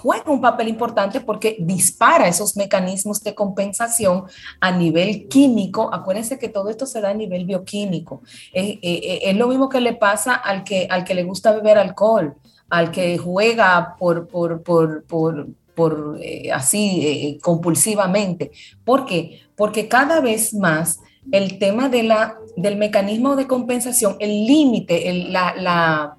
[0.00, 4.24] juega un papel importante porque dispara esos mecanismos de compensación
[4.58, 5.92] a nivel químico.
[5.92, 8.22] Acuérdense que todo esto se da a nivel bioquímico.
[8.52, 11.52] Es, eh, eh, es lo mismo que le pasa al que, al que le gusta
[11.52, 12.34] beber alcohol,
[12.70, 18.52] al que juega por, por, por, por, por eh, así compulsivamente.
[18.84, 19.40] ¿Por qué?
[19.54, 25.54] Porque cada vez más el tema de la, del mecanismo de compensación, el límite, la,
[25.56, 26.16] la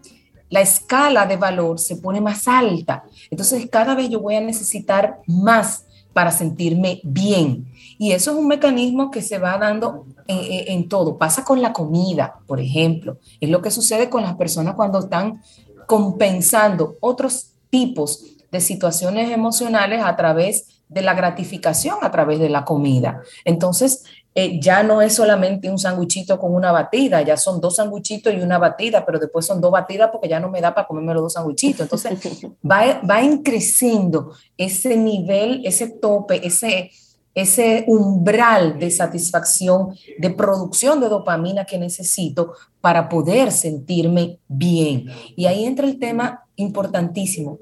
[0.52, 3.04] la escala de valor se pone más alta.
[3.32, 7.72] Entonces cada vez yo voy a necesitar más para sentirme bien.
[7.98, 11.18] Y eso es un mecanismo que se va dando en, todo.
[11.18, 13.18] Pasa con la comida, por ejemplo.
[13.40, 15.42] Es lo que sucede con las personas cuando están
[15.88, 22.66] compensando otros tipos de situaciones emocionales a través de la gratificación, a través de la
[22.66, 23.22] comida.
[23.46, 28.34] Entonces, eh, ya no es solamente un sanguchito con una batida, ya son dos sanguchitos
[28.34, 31.13] y una batida, pero después son dos batidas porque ya no me da para comerme
[31.13, 31.82] los dos sanguchitos.
[31.82, 32.17] Entonces
[32.70, 36.91] va, va creciendo ese nivel, ese tope, ese,
[37.36, 45.08] ese umbral de satisfacción, de producción de dopamina que necesito para poder sentirme bien.
[45.36, 47.60] Y ahí entra el tema importantísimo.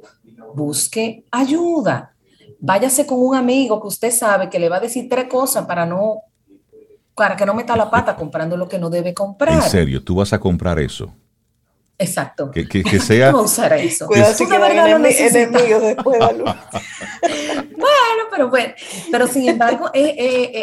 [0.54, 2.14] Busque ayuda.
[2.60, 5.86] Váyase con un amigo que usted sabe que le va a decir tres cosas para
[5.86, 6.24] no
[7.20, 9.56] para que no meta la pata comprando lo que no debe comprar.
[9.56, 11.14] En serio, tú vas a comprar eso.
[11.98, 12.50] Exacto.
[12.50, 13.32] Que, que, que sea.
[13.34, 14.08] No usar eso.
[14.08, 16.46] Cuidado si de verdad lo enemigos después, bueno,
[18.32, 18.74] pero bueno,
[19.12, 20.14] pero sin embargo es,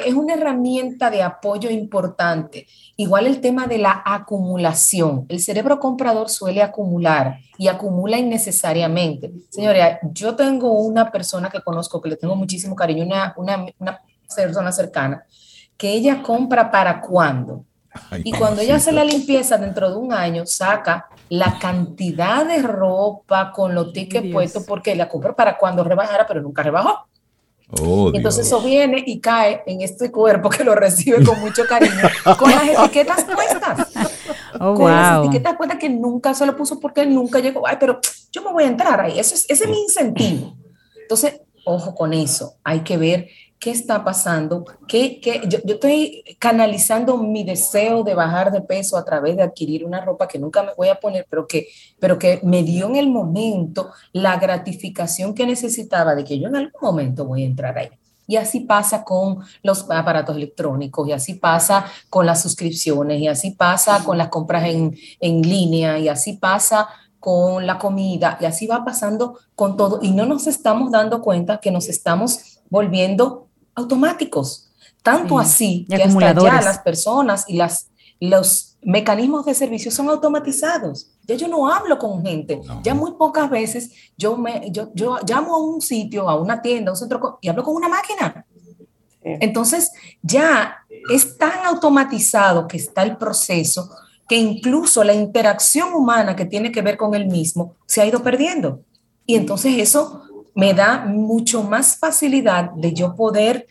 [0.07, 2.67] es, una herramienta de apoyo importante.
[2.97, 5.27] Igual el tema de la acumulación.
[5.29, 9.31] El cerebro comprador suele acumular y acumula innecesariamente.
[9.51, 14.01] Señores, yo tengo una persona que conozco que le tengo muchísimo cariño, una, una, una
[14.35, 15.27] persona cercana,
[15.77, 17.65] que ella compra para cuándo.
[18.25, 23.53] y cuando ella hace la limpieza dentro de un año, saca la cantidad de ropa
[23.53, 27.07] con los tickets puestos porque la compra para cuando rebajara, pero nunca rebajó.
[27.81, 32.09] Oh, Entonces eso viene y cae en este cuerpo que lo recibe con mucho cariño,
[32.39, 33.89] con las etiquetas puestas.
[34.61, 37.67] Oh, con las etiquetas puestas que nunca se lo puso porque nunca llegó.
[37.67, 37.99] Ay, pero
[38.31, 39.19] yo me voy a entrar ahí.
[39.19, 40.57] Eso es, ese es mi incentivo.
[41.03, 42.55] Entonces, ojo con eso.
[42.63, 44.65] Hay que ver ¿Qué está pasando?
[44.87, 45.41] ¿Qué, qué?
[45.49, 50.05] Yo, yo, estoy canalizando mi deseo de bajar de peso a través de adquirir una
[50.05, 53.09] ropa que nunca me voy a poner, pero que, pero que me dio en el
[53.09, 57.89] momento la gratificación que necesitaba de que yo en algún momento voy a entrar ahí.
[58.27, 63.53] Y así pasa con los aparatos electrónicos, y así pasa con las suscripciones, y así
[63.53, 66.89] pasa con las compras en, en línea, y así pasa
[67.21, 70.01] con la comida, y así va pasando con todo.
[70.03, 73.46] Y no nos estamos dando cuenta que nos estamos volviendo
[73.77, 74.69] automáticos.
[75.03, 81.11] Tanto así que hasta ya las personas y las, los mecanismos de servicio son automatizados.
[81.23, 82.61] Ya yo no hablo con gente.
[82.83, 86.91] Ya muy pocas veces yo, me, yo, yo llamo a un sitio, a una tienda,
[86.91, 88.45] a un centro y hablo con una máquina.
[89.23, 89.91] Entonces,
[90.23, 90.79] ya
[91.13, 93.91] es tan automatizado que está el proceso
[94.29, 98.23] que incluso la interacción humana que tiene que ver con el mismo se ha ido
[98.23, 98.81] perdiendo.
[99.25, 100.23] Y entonces eso
[100.57, 103.67] me da mucho más facilidad de yo poder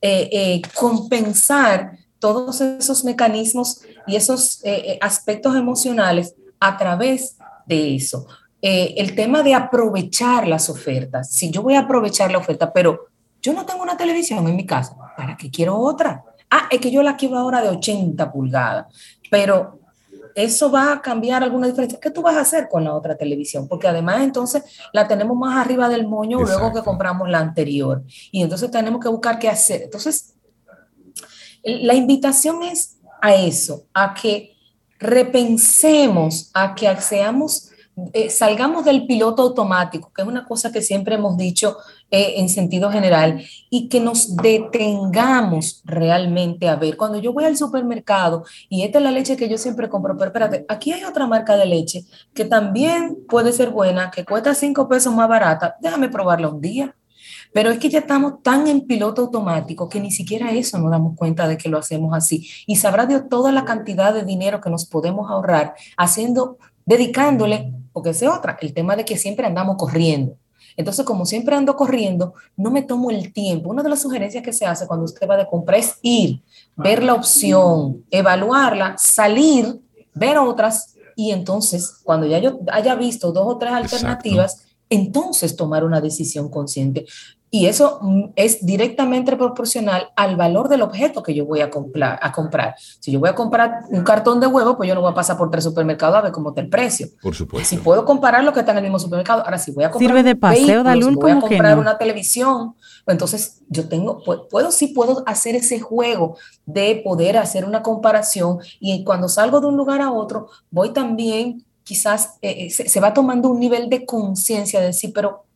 [0.00, 7.36] eh, eh, compensar todos esos mecanismos y esos eh, aspectos emocionales a través
[7.66, 8.26] de eso.
[8.62, 11.30] el tema de aprovechar las ofertas.
[11.30, 13.08] Si yo voy a aprovechar la oferta, pero
[13.42, 16.24] yo no tengo una televisión en mi casa, ¿para qué quiero otra?
[16.50, 18.86] Ah, es que yo la quiero ahora de 80 pulgadas,
[19.30, 19.80] pero
[20.36, 21.98] eso va a cambiar alguna diferencia.
[21.98, 23.66] ¿Qué tú vas a hacer con la otra televisión?
[23.66, 24.62] Porque además entonces
[24.92, 28.04] la tenemos más arriba del moño luego que compramos la anterior.
[28.30, 29.84] Y entonces tenemos que buscar qué hacer.
[29.84, 30.34] Entonces,
[31.64, 34.52] la invitación es a eso, a que
[34.98, 37.70] repensemos, a que seamos
[38.12, 41.78] eh, salgamos del piloto automático, que es una cosa que siempre hemos dicho
[42.10, 46.96] eh, en sentido general, y que nos detengamos realmente a ver.
[46.96, 50.28] Cuando yo voy al supermercado y esta es la leche que yo siempre compro, pero
[50.28, 54.88] espérate, aquí hay otra marca de leche que también puede ser buena, que cuesta cinco
[54.88, 56.94] pesos más barata, déjame probarla un día.
[57.52, 61.16] Pero es que ya estamos tan en piloto automático que ni siquiera eso nos damos
[61.16, 62.46] cuenta de que lo hacemos así.
[62.66, 68.10] Y sabrá Dios toda la cantidad de dinero que nos podemos ahorrar haciendo, dedicándole porque
[68.10, 70.36] es otra, el tema de que siempre andamos corriendo.
[70.76, 73.70] Entonces, como siempre ando corriendo, no me tomo el tiempo.
[73.70, 76.42] Una de las sugerencias que se hace cuando usted va de compra es ir,
[76.76, 79.80] ver la opción, evaluarla, salir,
[80.14, 85.82] ver otras y entonces, cuando ya yo haya visto dos o tres alternativas, entonces tomar
[85.82, 87.06] una decisión consciente.
[87.56, 92.18] Y eso mm, es directamente proporcional al valor del objeto que yo voy a comprar,
[92.20, 92.74] a comprar.
[93.00, 95.38] Si yo voy a comprar un cartón de huevo, pues yo no voy a pasar
[95.38, 97.08] por tres supermercados a ver cómo está el precio.
[97.22, 97.66] Por supuesto.
[97.66, 100.10] Si puedo comparar lo que está en el mismo supermercado, ahora si voy a comprar
[100.10, 102.74] Sirve de paseo, vehículos, voy a comprar una televisión,
[103.06, 106.36] entonces yo tengo, puedo, sí puedo hacer ese juego
[106.66, 111.64] de poder hacer una comparación y cuando salgo de un lugar a otro, voy también
[111.84, 115.46] quizás eh, eh, se, se, va tomando un nivel de conciencia de decir, pero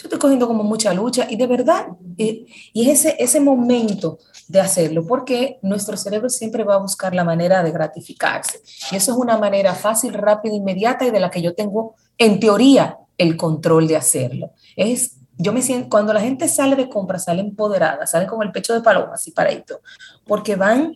[0.00, 4.58] yo estoy cogiendo como mucha lucha y de verdad, y es ese, ese momento de
[4.58, 8.62] hacerlo, porque nuestro cerebro siempre va a buscar la manera de gratificarse.
[8.90, 12.40] Y eso es una manera fácil, rápida, inmediata y de la que yo tengo, en
[12.40, 14.52] teoría, el control de hacerlo.
[14.74, 18.52] Es, yo me siento, cuando la gente sale de compra, sale empoderada, sale con el
[18.52, 19.82] pecho de paloma, así paradito,
[20.26, 20.94] porque van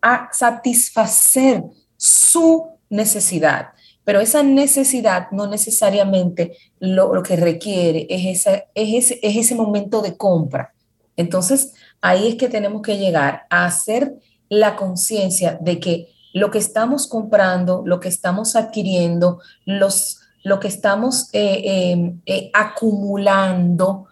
[0.00, 1.64] a satisfacer
[1.98, 3.72] su necesidad
[4.08, 10.00] pero esa necesidad no necesariamente lo, que requiere es, esa, es, ese, es ese momento
[10.00, 10.72] de compra.
[11.14, 14.14] Entonces, ahí es que tenemos que llegar a hacer
[14.48, 20.68] la conciencia de que lo que estamos comprando, lo que estamos adquiriendo, los, lo que
[20.68, 24.06] estamos eh, em, eh, acumulando,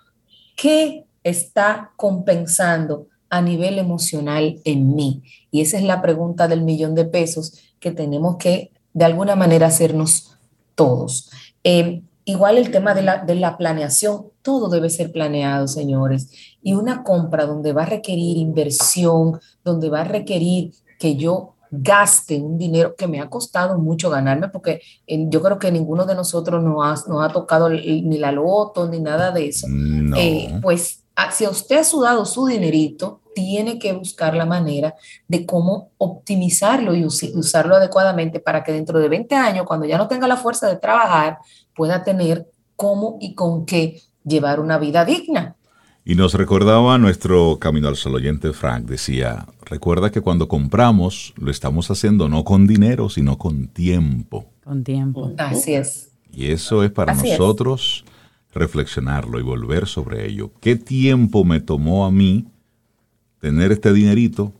[0.56, 5.22] ¿qué está compensando a nivel emocional en mí?
[5.50, 9.66] Y esa es la pregunta del millón de pesos que tenemos que de alguna manera
[9.66, 10.38] hacernos
[10.74, 11.30] todos.
[11.62, 16.30] Eh, igual el tema de la, de la planeación, todo debe ser planeado, señores.
[16.62, 22.40] Y una compra donde va a requerir inversión, donde va a requerir que yo gaste
[22.40, 26.64] un dinero que me ha costado mucho ganarme, porque yo creo que ninguno de nosotros
[26.64, 29.66] nos ha, nos ha tocado ni la loto ni nada de eso.
[30.16, 34.94] Eh, pues ah, si usted ha sudado su dinerito, tiene que buscar la manera
[35.28, 40.08] de cómo optimizarlo y usarlo adecuadamente para que dentro de 20 años, cuando ya no
[40.08, 41.36] tenga la fuerza de trabajar,
[41.74, 45.54] pueda tener cómo y con qué llevar una vida digna.
[46.02, 51.50] Y nos recordaba nuestro Camino al Sol oyente Frank, decía, recuerda que cuando compramos lo
[51.50, 54.46] estamos haciendo no con dinero, sino con tiempo.
[54.64, 55.32] Con tiempo.
[55.36, 56.12] Así es.
[56.32, 58.06] Y eso es para nosotros
[58.54, 60.52] reflexionarlo y volver sobre ello.
[60.62, 62.46] ¿Qué tiempo me tomó a mí
[63.46, 64.52] tener este dinerito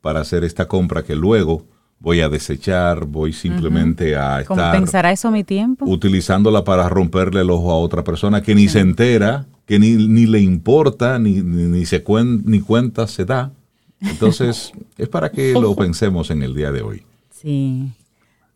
[0.00, 1.64] para hacer esta compra que luego
[2.00, 4.72] voy a desechar, voy simplemente a estar...
[4.72, 5.84] ¿Compensará eso mi tiempo?
[5.88, 10.26] Utilizándola para romperle el ojo a otra persona que ni se entera, que ni, ni
[10.26, 12.02] le importa, ni, ni, se
[12.44, 13.52] ni cuenta se da.
[14.00, 17.04] Entonces, es para que lo pensemos en el día de hoy.
[17.30, 17.92] Sí.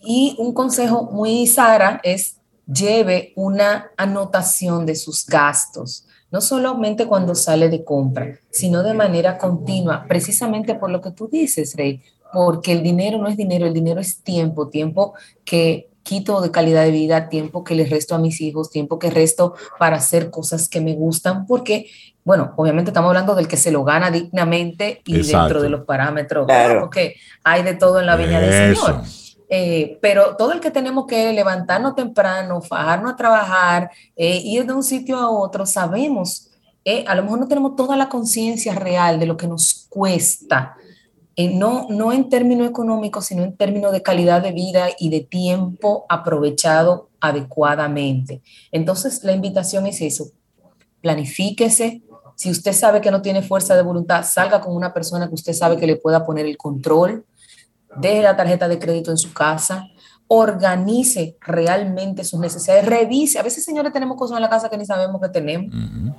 [0.05, 6.06] Y un consejo muy Sara es lleve una anotación de sus gastos
[6.37, 11.29] no solamente cuando sale de compra, sino de manera continua, precisamente por lo que tú
[11.33, 15.15] dices, Rey, porque el dinero no es dinero, el dinero es tiempo, tiempo
[15.47, 19.09] que quito de calidad de vida, tiempo que les resto a mis hijos, tiempo que
[19.09, 21.87] resto para hacer cosas que me gustan, porque,
[22.23, 26.47] bueno, obviamente estamos hablando del que se lo gana dignamente y dentro de los parámetros,
[26.81, 29.05] porque hay de todo en la viña del Señor.
[29.49, 34.73] Eh, pero todo el que tenemos que levantarnos temprano, fajarnos a trabajar, eh, ir de
[34.73, 36.51] un sitio a otro, sabemos,
[36.85, 40.77] eh, a lo mejor no tenemos toda la conciencia real de lo que nos cuesta
[41.53, 46.07] no, no en términos económicos, sino en términos de calidad de vida y de tiempo
[46.09, 48.43] aprovechado adecuadamente.
[48.73, 50.29] Entonces, la invitación es eso,
[51.03, 52.03] planifíquese.
[52.37, 55.53] Si usted sabe que no tiene fuerza de voluntad, salga con una persona que usted
[55.53, 57.27] sabe que le pueda poner el control,
[57.99, 59.89] deje la tarjeta de crédito en su casa,
[60.29, 63.39] organice realmente sus necesidades, revise.
[63.39, 65.73] A veces, señores, tenemos cosas en la casa que ni sabemos que tenemos.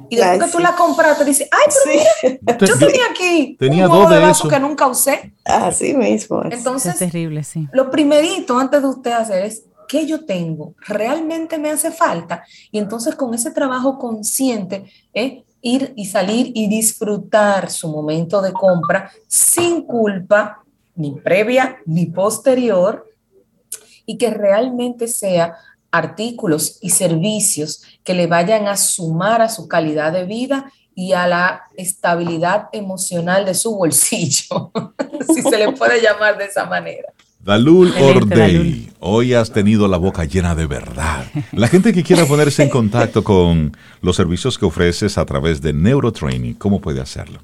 [0.10, 3.86] Y después que tú la compras, te dice, ay, pero mira, yo tenía aquí tenía
[3.88, 5.34] un dos de, eso que nunca usé.
[5.44, 6.42] Así mismo.
[6.46, 7.68] Entonces, es terrible, sí.
[7.74, 10.74] Lo primerito antes de usted hacer es, ¿qué yo tengo?
[10.88, 12.44] ¿Realmente me hace falta?
[12.72, 15.44] Y entonces con ese trabajo consciente, ¿eh?
[15.62, 20.64] ir y salir y disfrutar su momento de compra sin culpa,
[20.98, 23.08] ni previa ni posterior,
[24.06, 25.58] y que realmente sea
[25.92, 31.28] artículos y servicios que le vayan a sumar a su calidad de vida y a
[31.28, 34.72] la estabilidad emocional de su bolsillo,
[35.34, 37.14] si se le puede llamar de esa manera.
[37.40, 41.26] Dalul Ordey, hoy has tenido la boca llena de verdad.
[41.54, 45.72] La gente que quiera ponerse en contacto con los servicios que ofreces a través de
[45.72, 47.40] Neurotraining, ¿cómo puede hacerlo?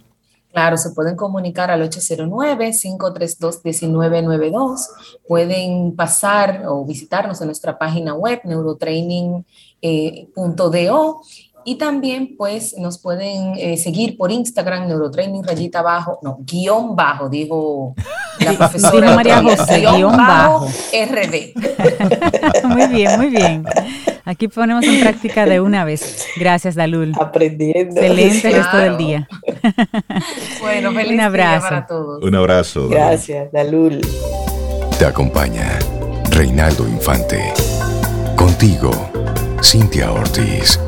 [0.53, 4.87] Claro, se pueden comunicar al 809-532-1992.
[5.27, 9.45] Pueden pasar o visitarnos en nuestra página web neurotraining.do
[9.81, 10.27] eh,
[11.65, 17.29] y también pues nos pueden eh, seguir por Instagram, neurotraining rayita abajo, no, guion bajo,
[17.29, 17.95] dijo
[18.39, 19.15] la profesora.
[19.15, 21.53] María José, guion, bajo, RD.
[22.67, 23.65] muy bien, muy bien.
[24.25, 26.27] Aquí ponemos en práctica de una vez.
[26.37, 27.13] Gracias, Dalul.
[27.19, 27.99] Aprendiendo.
[27.99, 29.27] Excelente el resto del día.
[30.61, 31.59] bueno, feliz Un abrazo.
[31.59, 32.23] Día para todos.
[32.23, 32.89] Un abrazo.
[32.89, 34.01] Gracias, Dalul.
[34.97, 35.77] Te acompaña
[36.29, 37.53] Reinaldo Infante.
[38.35, 38.91] Contigo,
[39.61, 40.79] Cintia Ortiz.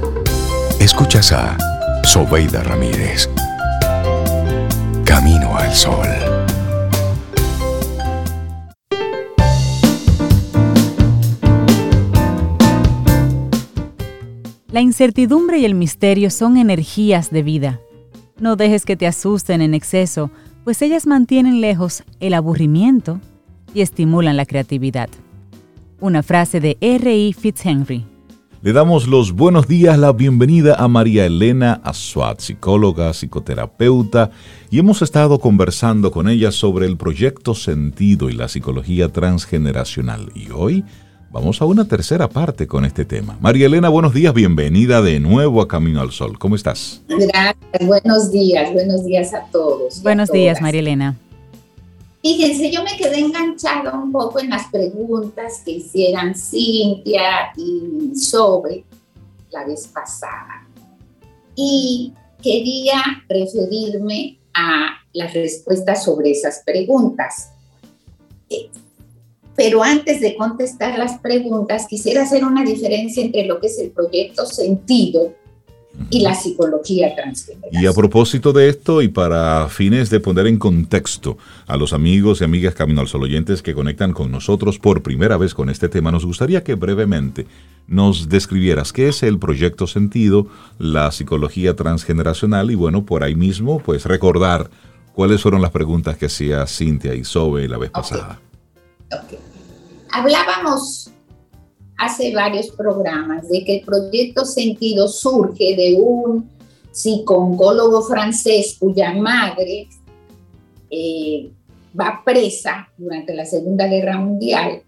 [0.79, 1.57] Escuchas a
[2.03, 3.29] Sobeida Ramírez.
[5.05, 6.07] Camino al Sol.
[14.69, 17.79] La incertidumbre y el misterio son energías de vida.
[18.37, 20.29] No dejes que te asusten en exceso,
[20.65, 23.21] pues ellas mantienen lejos el aburrimiento
[23.73, 25.09] y estimulan la creatividad.
[26.01, 27.33] Una frase de R.I.
[27.33, 28.14] Fitzhenry.
[28.65, 34.31] Le damos los buenos días, la bienvenida a María Elena Azuat, psicóloga, psicoterapeuta,
[34.71, 40.31] y hemos estado conversando con ella sobre el proyecto Sentido y la psicología transgeneracional.
[40.33, 40.83] Y hoy
[41.29, 43.37] vamos a una tercera parte con este tema.
[43.39, 46.39] María Elena, buenos días, bienvenida de nuevo a Camino al Sol.
[46.39, 47.03] ¿Cómo estás?
[47.07, 50.01] Gracias, buenos días, buenos días a todos.
[50.01, 51.15] Buenos días, María Elena.
[52.25, 58.83] Fíjense, yo me quedé enganchada un poco en las preguntas que hicieran Cintia y sobre
[59.51, 60.67] la vez pasada.
[61.55, 62.99] Y quería
[63.29, 67.51] referirme a las respuestas sobre esas preguntas.
[68.49, 68.71] Eh,
[69.55, 73.91] pero antes de contestar las preguntas, quisiera hacer una diferencia entre lo que es el
[73.91, 75.31] proyecto sentido
[76.09, 77.83] y la psicología transgeneracional.
[77.83, 81.37] Y a propósito de esto, y para fines de poner en contexto
[81.67, 85.37] a los amigos y amigas Camino al Sol oyentes que conectan con nosotros por primera
[85.37, 87.47] vez con este tema, nos gustaría que brevemente
[87.87, 90.47] nos describieras qué es el proyecto sentido,
[90.79, 94.69] la psicología transgeneracional y bueno, por ahí mismo, pues recordar
[95.13, 98.39] cuáles fueron las preguntas que hacía Cintia y Sobe la vez pasada.
[100.11, 101.11] Hablábamos
[101.97, 106.49] hace varios programas de que el proyecto Sentido surge de un
[106.91, 109.87] psicólogo francés cuya madre
[110.89, 111.51] eh,
[111.99, 114.81] va presa durante la Segunda Guerra Mundial,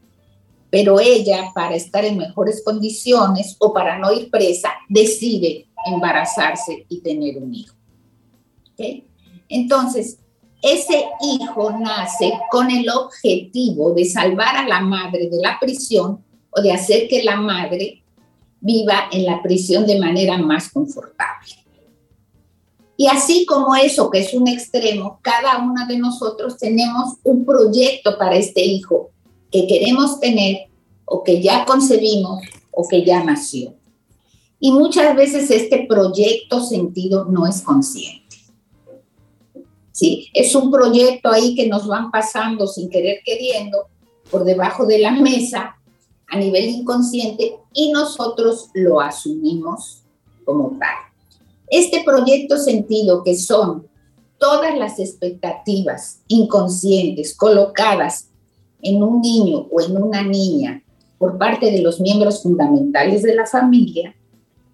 [0.69, 7.01] pero ella, para estar en mejores condiciones o para no ir presa, decide embarazarse y
[7.01, 7.75] tener un hijo.
[9.49, 10.19] Entonces,
[10.61, 16.23] ese hijo nace con el objetivo de salvar a la madre de la prisión
[16.61, 18.03] de hacer que la madre
[18.59, 21.67] viva en la prisión de manera más confortable.
[22.97, 28.17] Y así como eso, que es un extremo, cada una de nosotros tenemos un proyecto
[28.17, 29.11] para este hijo
[29.51, 30.67] que queremos tener
[31.05, 32.41] o que ya concebimos
[32.71, 33.75] o que ya nació.
[34.59, 38.23] Y muchas veces este proyecto sentido no es consciente.
[39.91, 40.29] ¿Sí?
[40.33, 43.87] Es un proyecto ahí que nos van pasando sin querer queriendo
[44.29, 45.76] por debajo de la mesa
[46.29, 50.03] a nivel inconsciente y nosotros lo asumimos
[50.45, 50.95] como tal.
[51.69, 53.87] Este proyecto sentido que son
[54.37, 58.29] todas las expectativas inconscientes colocadas
[58.81, 60.83] en un niño o en una niña
[61.17, 64.15] por parte de los miembros fundamentales de la familia,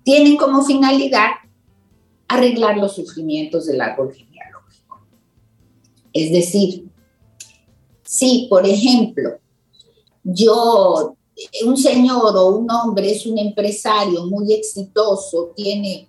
[0.04, 1.32] tienen como finalidad
[2.28, 4.99] arreglar los sufrimientos del árbol genealógico.
[6.12, 6.88] Es decir,
[8.04, 9.39] si, por ejemplo,
[10.24, 11.16] yo,
[11.65, 16.07] un señor o un hombre es un empresario muy exitoso, tiene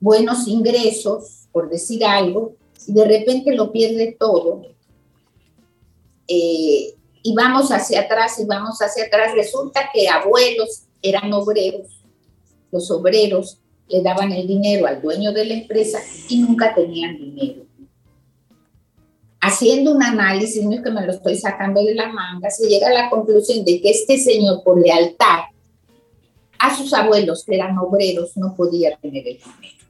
[0.00, 2.54] buenos ingresos, por decir algo,
[2.86, 4.62] y de repente lo pierde todo,
[6.28, 12.04] eh, y vamos hacia atrás y vamos hacia atrás, resulta que abuelos eran obreros,
[12.70, 17.66] los obreros le daban el dinero al dueño de la empresa y nunca tenían dinero.
[19.46, 22.88] Haciendo un análisis, no es que me lo estoy sacando de la manga, se llega
[22.88, 25.44] a la conclusión de que este señor, por lealtad
[26.58, 29.84] a sus abuelos, que eran obreros, no podía tener el dinero.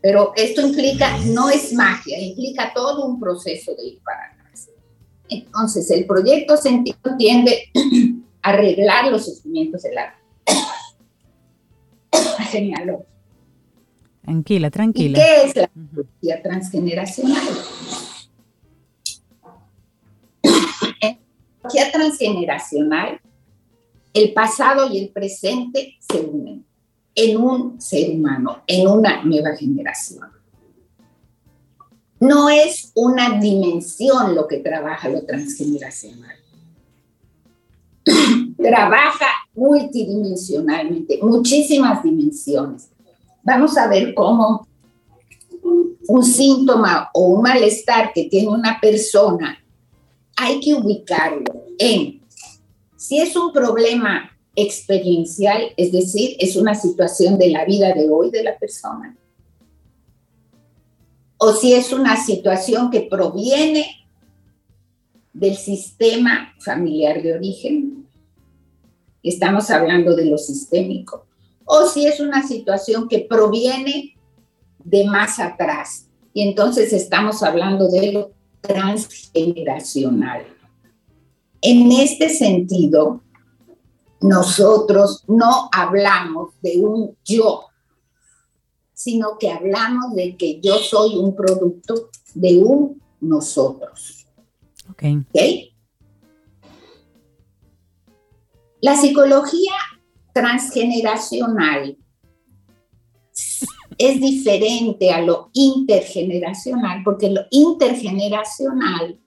[0.00, 4.70] Pero esto implica, no es magia, implica todo un proceso de ir para atrás.
[5.28, 7.64] Entonces, el proyecto sentido tiende
[8.42, 10.16] a arreglar los sufrimientos del alma.
[12.50, 13.04] Señaló.
[14.22, 15.18] Tranquila, tranquila.
[15.18, 17.48] ¿Y ¿Qué es la psicología transgeneracional?
[21.92, 23.20] Transgeneracional,
[24.14, 26.64] el pasado y el presente se unen
[27.14, 30.28] en un ser humano, en una nueva generación.
[32.20, 36.36] No es una dimensión lo que trabaja lo transgeneracional.
[38.56, 42.88] trabaja multidimensionalmente, muchísimas dimensiones.
[43.42, 44.66] Vamos a ver cómo
[46.08, 49.58] un síntoma o un malestar que tiene una persona,
[50.40, 52.22] hay que ubicarlo en
[52.96, 58.30] si es un problema experiencial, es decir, es una situación de la vida de hoy
[58.30, 59.16] de la persona.
[61.38, 64.06] O si es una situación que proviene
[65.32, 68.06] del sistema familiar de origen,
[69.22, 71.26] estamos hablando de lo sistémico,
[71.64, 74.16] o si es una situación que proviene
[74.84, 80.46] de más atrás, y entonces estamos hablando de lo transgeneracional.
[81.60, 83.22] En este sentido,
[84.20, 87.66] nosotros no hablamos de un yo,
[88.92, 94.26] sino que hablamos de que yo soy un producto de un nosotros.
[94.90, 95.04] Ok.
[95.30, 95.72] ¿Okay?
[98.80, 99.74] La psicología
[100.32, 101.96] transgeneracional
[103.98, 109.18] es diferente a lo intergeneracional, porque lo intergeneracional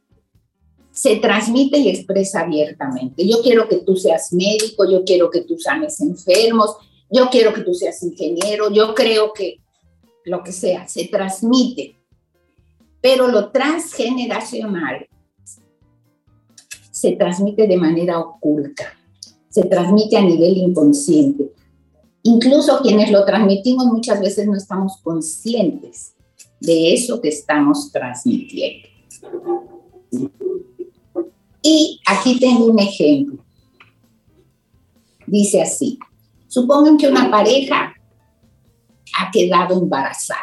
[0.91, 3.27] se transmite y expresa abiertamente.
[3.27, 6.77] Yo quiero que tú seas médico, yo quiero que tú sanes enfermos,
[7.09, 9.57] yo quiero que tú seas ingeniero, yo creo que
[10.23, 11.95] lo que sea, se transmite.
[13.01, 15.07] Pero lo transgeneracional
[16.91, 18.93] se transmite de manera oculta,
[19.49, 21.51] se transmite a nivel inconsciente.
[22.23, 26.13] Incluso quienes lo transmitimos muchas veces no estamos conscientes
[26.59, 28.87] de eso que estamos transmitiendo.
[31.63, 33.43] Y aquí tengo un ejemplo.
[35.25, 35.97] Dice así,
[36.47, 37.93] supongan que una pareja
[39.17, 40.39] ha quedado embarazada,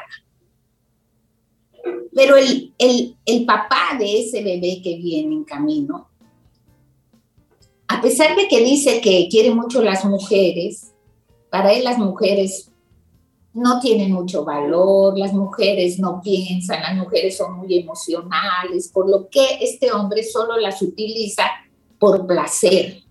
[2.14, 6.08] pero el, el papá de ese bebé que viene en camino,
[7.86, 10.92] a pesar de que dice que quiere mucho las mujeres,
[11.50, 12.70] para él las mujeres
[13.54, 19.28] no tienen mucho valor, las mujeres no piensan, las mujeres son muy emocionales, por lo
[19.28, 21.44] que este hombre solo las utiliza
[21.98, 23.02] por placer,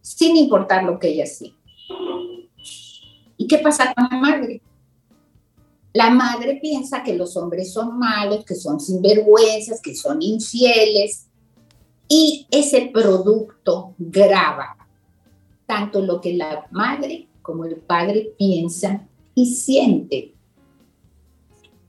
[0.00, 1.54] sin importar lo que ella sí.
[3.36, 4.60] ¿Y qué pasa con la madre?
[5.92, 11.26] La madre piensa que los hombres son malos, que son sinvergüenzas, que son infieles,
[12.06, 14.79] y ese producto graba
[15.70, 20.34] tanto lo que la madre como el padre piensan y siente.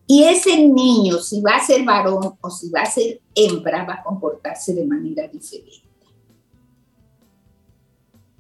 [0.06, 3.96] Y ese niño, si va a ser varón o si va a ser hembra, va
[3.96, 5.82] a comportarse de manera diferente.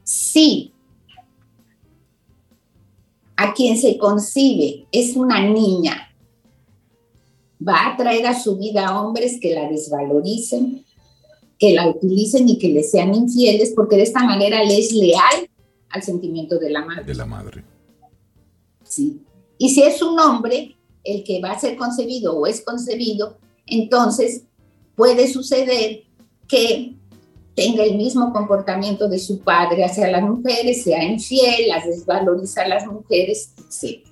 [0.03, 0.71] Si
[3.35, 6.13] a quien se concibe es una niña,
[7.67, 10.85] va a traer a su vida hombres que la desvaloricen,
[11.61, 15.47] que la utilicen y que le sean infieles, porque de esta manera le es leal
[15.91, 17.03] al sentimiento de la madre.
[17.03, 17.63] De la madre.
[18.83, 19.21] ¿sí?
[19.59, 23.37] Y si es un hombre el que va a ser concebido o es concebido,
[23.67, 24.41] entonces
[24.95, 26.01] puede suceder
[26.47, 26.95] que
[27.53, 32.69] tenga el mismo comportamiento de su padre hacia las mujeres, sea infiel, las desvaloriza a
[32.69, 34.03] las mujeres, etc.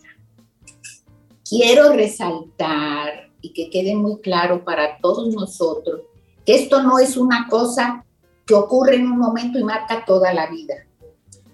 [1.50, 6.02] Quiero resaltar y que quede muy claro para todos nosotros
[6.50, 8.04] que esto no es una cosa
[8.44, 10.74] que ocurre en un momento y marca toda la vida,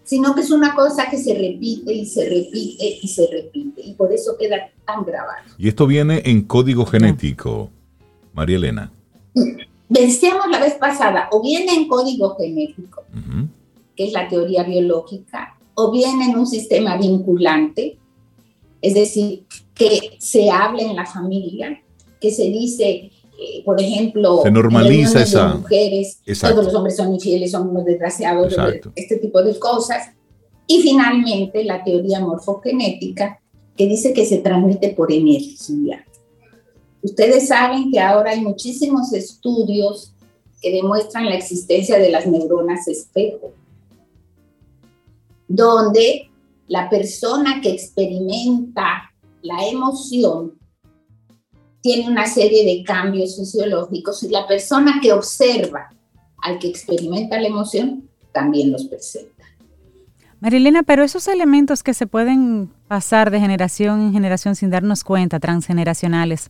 [0.05, 3.93] sino que es una cosa que se repite y se repite y se repite y
[3.95, 5.43] por eso queda tan grabado.
[5.57, 7.69] Y esto viene en código genético,
[8.33, 8.89] María Elena.
[9.89, 13.03] Decíamos la vez pasada, o viene en código genético,
[13.97, 17.97] que es la teoría biológica, o viene en un sistema vinculante,
[18.81, 19.43] es decir,
[19.73, 21.81] que se habla en la familia,
[22.21, 27.51] que se dice, eh, por ejemplo, se normaliza esa mujeres, todos los hombres son infieles,
[27.51, 28.55] son unos desgraciados,
[28.95, 30.09] este tipo de cosas.
[30.67, 33.39] Y finalmente la teoría morfogenética,
[33.75, 36.05] que dice que se transmite por energía.
[37.01, 40.13] Ustedes saben que ahora hay muchísimos estudios
[40.61, 43.53] que demuestran la existencia de las neuronas espejo,
[45.47, 46.29] donde
[46.67, 49.11] la persona que experimenta
[49.43, 50.53] la emoción
[51.85, 55.91] tiene una serie de cambios fisiológicos y la persona que observa
[56.41, 59.43] al que experimenta la emoción también los presenta.
[60.39, 65.39] Marilena, pero esos elementos que se pueden pasar de generación en generación sin darnos cuenta,
[65.39, 66.49] transgeneracionales,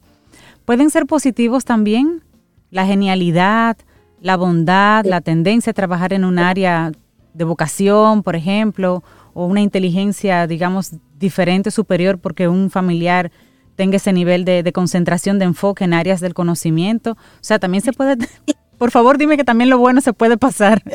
[0.64, 2.24] pueden ser positivos también.
[2.72, 3.76] La genialidad,
[4.22, 6.94] la bondad, la tendencia a trabajar en un área
[7.34, 13.34] de vocación, por ejemplo, o una inteligencia, digamos, diferente, superior, porque un familiar
[13.76, 17.12] tenga ese nivel de, concentración, de enfoque en áreas del conocimiento.
[17.12, 18.18] O sea, también se puede,
[18.78, 20.82] por favor, dime que también lo bueno se puede pasar.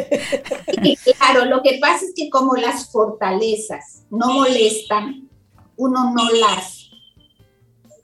[1.18, 5.28] Claro, lo que pasa es que como las fortalezas no molestan,
[5.76, 6.90] uno no las,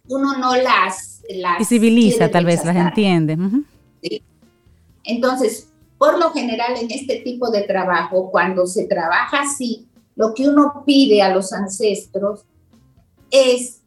[0.09, 1.17] uno no las
[1.59, 3.37] Visibiliza, tal vez, las entiende.
[5.05, 5.69] Entonces,
[5.99, 10.83] por lo general en este tipo de trabajo, cuando se trabaja así, lo que uno
[10.85, 12.45] pide a los ancestros
[13.31, 13.81] es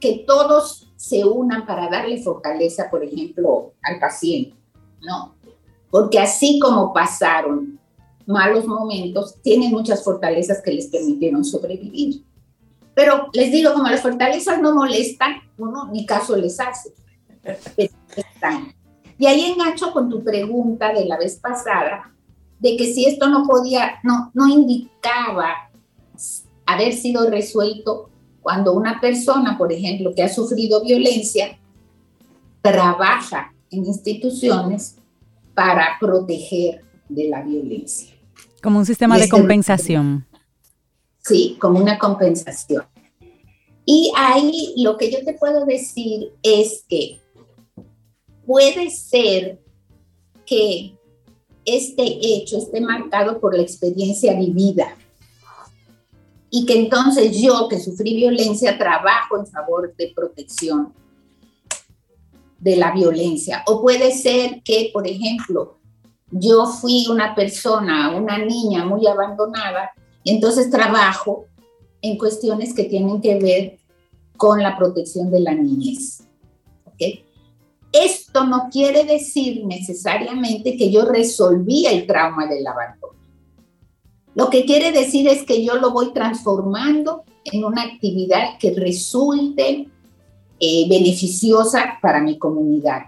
[0.00, 4.56] que todos se unan para darle fortaleza, por ejemplo, al paciente,
[5.00, 5.34] ¿no?
[5.90, 7.78] Porque así como pasaron
[8.26, 12.24] malos momentos, tienen muchas fortalezas que les permitieron sobrevivir.
[12.94, 16.92] Pero les digo, como las fortalezas no molestan, uno ni caso les hace.
[19.18, 22.12] Y ahí engancho con tu pregunta de la vez pasada,
[22.58, 25.70] de que si esto no podía, no, no indicaba
[26.66, 28.10] haber sido resuelto
[28.48, 31.58] cuando una persona, por ejemplo, que ha sufrido violencia,
[32.62, 34.96] trabaja en instituciones
[35.52, 38.16] para proteger de la violencia.
[38.62, 40.26] Como un sistema de compensación.
[41.22, 42.84] Sí, como una compensación.
[43.84, 47.20] Y ahí lo que yo te puedo decir es que
[48.46, 49.60] puede ser
[50.46, 50.96] que
[51.66, 54.96] este hecho esté marcado por la experiencia vivida
[56.50, 60.92] y que entonces yo que sufrí violencia trabajo en favor de protección
[62.58, 63.62] de la violencia.
[63.66, 65.78] O puede ser que, por ejemplo,
[66.30, 69.92] yo fui una persona, una niña muy abandonada
[70.24, 71.46] entonces trabajo
[72.02, 73.78] en cuestiones que tienen que ver
[74.36, 76.22] con la protección de la niñez.
[77.90, 83.17] Esto no quiere decir necesariamente que yo resolví el trauma del abandono.
[84.38, 89.88] Lo que quiere decir es que yo lo voy transformando en una actividad que resulte
[90.60, 93.06] eh, beneficiosa para mi comunidad.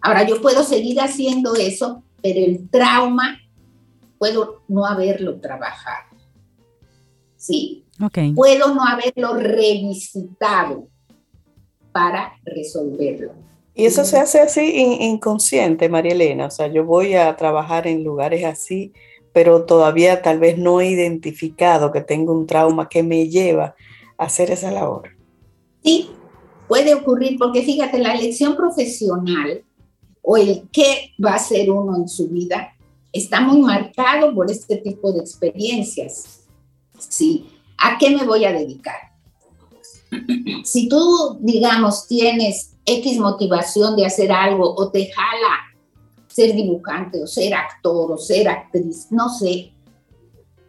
[0.00, 3.40] Ahora, yo puedo seguir haciendo eso, pero el trauma
[4.16, 6.16] puedo no haberlo trabajado.
[7.36, 7.84] ¿Sí?
[8.36, 10.86] Puedo no haberlo revisitado
[11.90, 13.32] para resolverlo.
[13.74, 16.46] Y eso se hace así inconsciente, María Elena.
[16.46, 18.92] O sea, yo voy a trabajar en lugares así,
[19.36, 23.74] pero todavía tal vez no he identificado que tengo un trauma que me lleva
[24.16, 25.10] a hacer esa labor.
[25.84, 26.08] Sí,
[26.66, 29.62] puede ocurrir, porque fíjate, la elección profesional
[30.22, 32.72] o el qué va a ser uno en su vida
[33.12, 36.46] está muy marcado por este tipo de experiencias.
[36.98, 37.46] ¿Sí?
[37.76, 38.96] ¿A qué me voy a dedicar?
[40.64, 45.75] Si tú, digamos, tienes X motivación de hacer algo o te jala
[46.36, 49.72] ser dibujante o ser actor o ser actriz, no sé,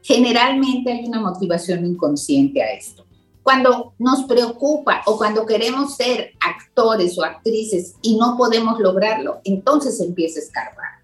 [0.01, 3.05] generalmente hay una motivación inconsciente a esto.
[3.43, 9.99] Cuando nos preocupa o cuando queremos ser actores o actrices y no podemos lograrlo, entonces
[9.99, 10.97] empieza a escarbar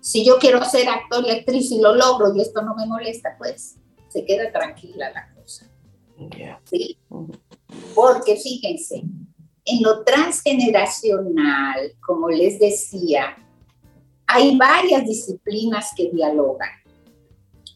[0.00, 3.36] si yo quiero ser actor y actriz y lo logro y esto no me molesta,
[3.38, 3.76] pues
[4.08, 5.70] se queda tranquila la cosa.
[6.64, 6.98] ¿Sí?
[7.94, 9.02] Porque fíjense,
[9.70, 13.36] en lo transgeneracional, como les decía,
[14.26, 16.70] hay varias disciplinas que dialogan.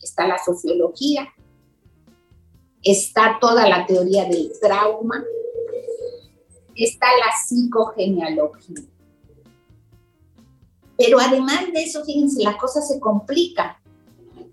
[0.02, 1.28] Está la sociología,
[2.82, 5.22] está toda la teoría del trauma,
[6.74, 8.84] está la psicogenealogía.
[10.96, 13.80] Pero además de eso, fíjense, la cosa se complica.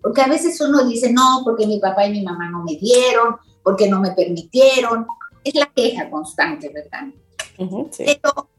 [0.01, 3.35] Porque a veces uno dice, no, porque mi papá y mi mamá no me dieron,
[3.63, 5.05] porque no me permitieron.
[5.43, 7.13] Es la queja constante, ¿verdad?
[7.57, 8.49] Pero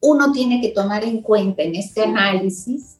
[0.00, 2.98] uno tiene que tomar en cuenta en este análisis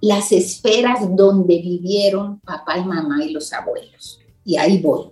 [0.00, 4.20] las esferas donde vivieron papá y mamá y los abuelos.
[4.44, 5.10] Y ahí voy.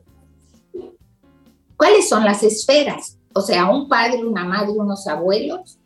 [1.76, 3.16] ¿Cuáles son las esferas?
[3.32, 5.78] O sea, un padre, una madre, unos abuelos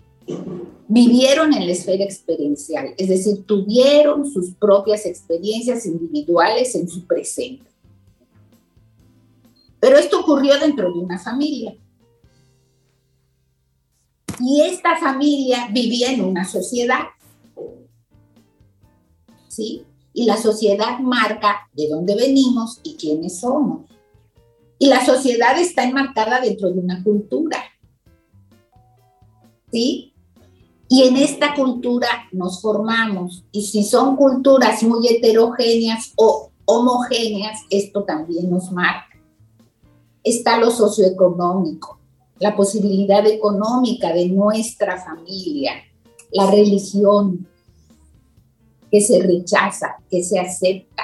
[0.88, 7.64] vivieron en la esfera experiencial, es decir, tuvieron sus propias experiencias individuales en su presente.
[9.80, 11.76] Pero esto ocurrió dentro de una familia.
[14.40, 17.04] Y esta familia vivía en una sociedad.
[19.48, 19.84] ¿Sí?
[20.12, 23.90] Y la sociedad marca de dónde venimos y quiénes somos.
[24.78, 27.58] Y la sociedad está enmarcada dentro de una cultura.
[29.72, 30.12] ¿Sí?
[30.88, 33.44] Y en esta cultura nos formamos.
[33.52, 39.06] Y si son culturas muy heterogéneas o homogéneas, esto también nos marca.
[40.22, 41.95] Está lo socioeconómico,
[42.38, 45.72] la posibilidad económica de nuestra familia,
[46.32, 47.46] la religión
[48.90, 51.02] que se rechaza, que se acepta,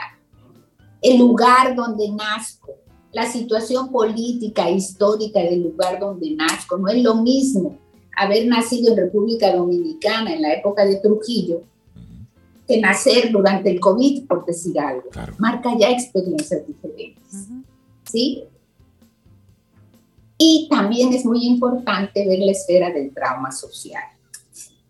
[1.00, 2.74] el lugar donde nazco,
[3.12, 6.78] la situación política, histórica del lugar donde nazco.
[6.78, 7.78] No es lo mismo
[8.16, 11.62] haber nacido en República Dominicana en la época de Trujillo
[12.66, 15.10] que nacer durante el COVID, por decir algo.
[15.38, 17.48] Marca ya experiencias diferentes.
[18.04, 18.44] ¿Sí?
[20.44, 24.02] Y también es muy importante ver la esfera del trauma social.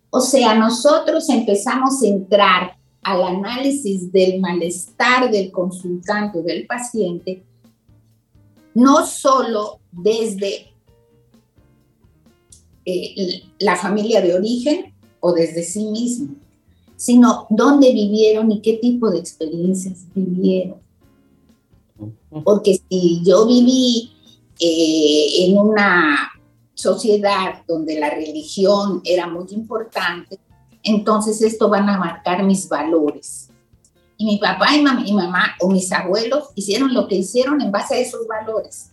[0.09, 7.45] O sea, nosotros empezamos a entrar al análisis del malestar del consultante o del paciente,
[8.73, 10.73] no solo desde
[12.87, 16.35] eh, la familia de origen o desde sí mismo,
[16.97, 20.81] sino dónde vivieron y qué tipo de experiencias vivieron.
[22.43, 24.13] Porque si yo viví
[24.65, 26.31] eh, en una
[26.73, 30.39] sociedad donde la religión era muy importante,
[30.85, 33.49] entonces esto van a marcar mis valores.
[34.17, 37.97] Y mi papá y mi mamá o mis abuelos hicieron lo que hicieron en base
[37.97, 38.93] a esos valores,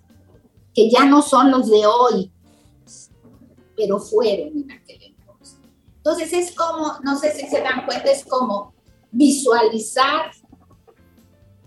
[0.74, 2.32] que ya no son los de hoy,
[3.78, 5.60] pero fueron en aquel entonces.
[5.98, 8.74] Entonces es como, no sé si se dan cuenta, es como
[9.12, 10.32] visualizar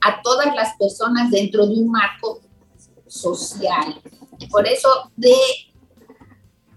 [0.01, 2.41] a todas las personas dentro de un marco
[3.13, 4.01] social.
[4.51, 5.37] Por eso de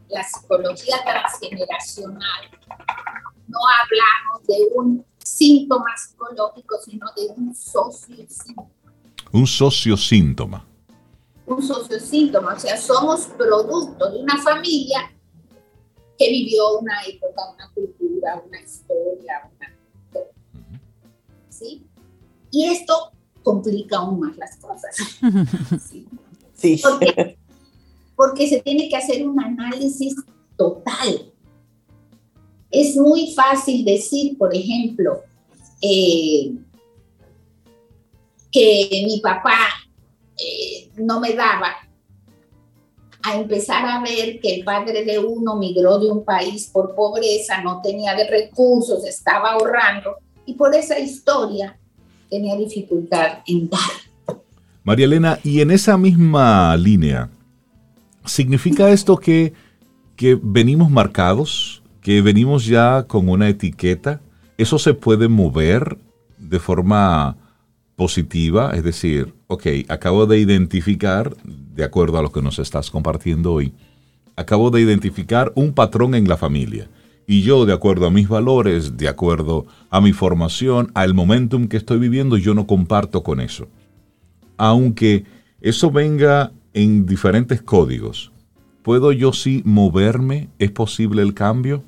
[0.09, 2.49] la psicología transgeneracional
[3.47, 8.69] no hablamos de un síntoma psicológico, sino de un sociosíntoma.
[9.31, 10.67] Un sociosíntoma.
[11.45, 15.11] Un sociosíntoma, o sea, somos producto de una familia
[16.17, 20.21] que vivió una época, una cultura, una historia, una...
[21.49, 21.85] ¿Sí?
[22.51, 23.11] Y esto
[23.43, 24.95] complica aún más las cosas.
[25.89, 26.07] ¿sí?
[26.55, 26.81] Sí.
[26.81, 27.37] Porque,
[28.15, 30.15] porque se tiene que hacer un análisis
[30.57, 31.31] total.
[32.71, 35.21] Es muy fácil decir, por ejemplo,
[35.81, 36.53] eh,
[38.51, 39.57] que mi papá
[40.37, 41.75] eh, no me daba
[43.25, 47.61] a empezar a ver que el padre de uno migró de un país por pobreza,
[47.63, 51.77] no tenía de recursos, estaba ahorrando y por esa historia
[52.29, 53.79] tenía dificultad en dar.
[54.85, 57.31] María Elena, y en esa misma línea,
[58.23, 59.51] ¿significa esto que,
[60.15, 64.21] que venimos marcados, que venimos ya con una etiqueta?
[64.59, 65.97] ¿Eso se puede mover
[66.37, 67.35] de forma
[67.95, 68.75] positiva?
[68.75, 73.73] Es decir, ok, acabo de identificar de acuerdo a lo que nos estás compartiendo hoy,
[74.35, 76.89] acabo de identificar un patrón en la familia.
[77.25, 81.77] Y yo, de acuerdo a mis valores, de acuerdo a mi formación, al momentum que
[81.77, 83.67] estoy viviendo, yo no comparto con eso.
[84.57, 85.25] Aunque
[85.61, 88.31] eso venga en diferentes códigos,
[88.83, 90.49] ¿puedo yo sí moverme?
[90.59, 91.83] ¿Es posible el cambio?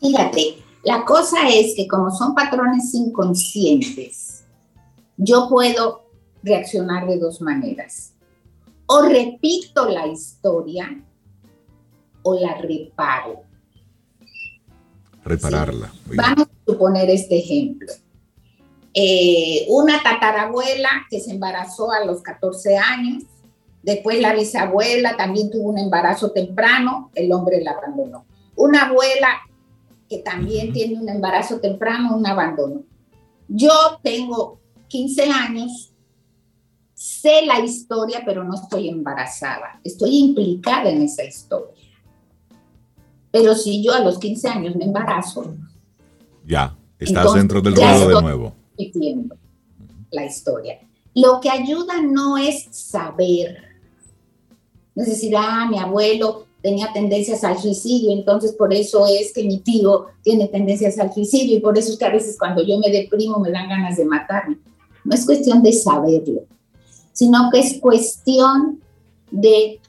[0.00, 4.44] Fíjate, la cosa es que como son patrones inconscientes,
[5.16, 6.02] yo puedo
[6.42, 8.12] reaccionar de dos maneras
[8.86, 11.02] o repito la historia
[12.22, 13.42] o la reparo.
[15.24, 15.92] Repararla.
[16.14, 17.92] Vamos a suponer este ejemplo.
[18.98, 23.24] Eh, una tatarabuela que se embarazó a los 14 años,
[23.82, 28.24] después la bisabuela también tuvo un embarazo temprano, el hombre la abandonó.
[28.56, 29.28] Una abuela
[30.08, 32.84] que también tiene un embarazo temprano, un abandono.
[33.48, 35.92] Yo tengo 15 años,
[36.94, 39.78] sé la historia, pero no estoy embarazada.
[39.84, 41.74] Estoy implicada en esa historia.
[43.30, 45.54] Pero si yo a los 15 años me embarazo.
[46.46, 48.55] Ya, estás dentro del ruedo de nuevo.
[50.10, 50.78] La historia.
[51.14, 53.58] Lo que ayuda no es saber.
[54.94, 59.44] No es decir, ah, mi abuelo tenía tendencias al suicidio, entonces por eso es que
[59.44, 62.78] mi tío tiene tendencias al suicidio y por eso es que a veces cuando yo
[62.78, 64.58] me deprimo me dan ganas de matarme.
[65.04, 66.42] No es cuestión de saberlo,
[67.12, 68.80] sino que es cuestión
[69.30, 69.80] de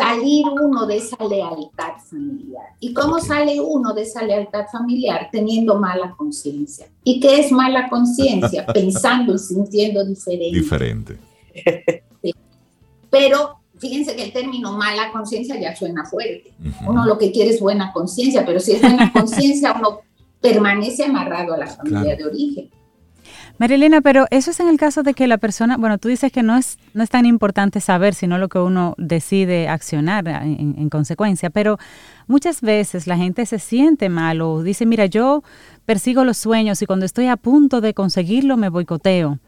[0.00, 2.64] salir uno de esa lealtad familiar.
[2.80, 5.28] ¿Y cómo sale uno de esa lealtad familiar?
[5.30, 6.86] Teniendo mala conciencia.
[7.04, 8.64] ¿Y qué es mala conciencia?
[8.74, 10.58] Pensando y sintiendo diferente.
[10.58, 11.18] Diferente.
[13.10, 16.52] Pero fíjense que el término mala conciencia ya suena fuerte.
[16.86, 20.00] Uno lo que quiere es buena conciencia, pero si es buena conciencia, uno
[20.40, 22.70] permanece amarrado a la familia de origen.
[23.60, 26.42] Marilena, pero eso es en el caso de que la persona, bueno, tú dices que
[26.42, 31.50] no es, no es tan importante saber, sino lo que uno decide accionar en, consecuencia,
[31.50, 31.78] pero
[32.26, 35.44] muchas veces la gente se siente mal o dice, mira, yo
[35.84, 39.40] persigo los sueños y cuando estoy a punto de conseguirlo me boicoteo.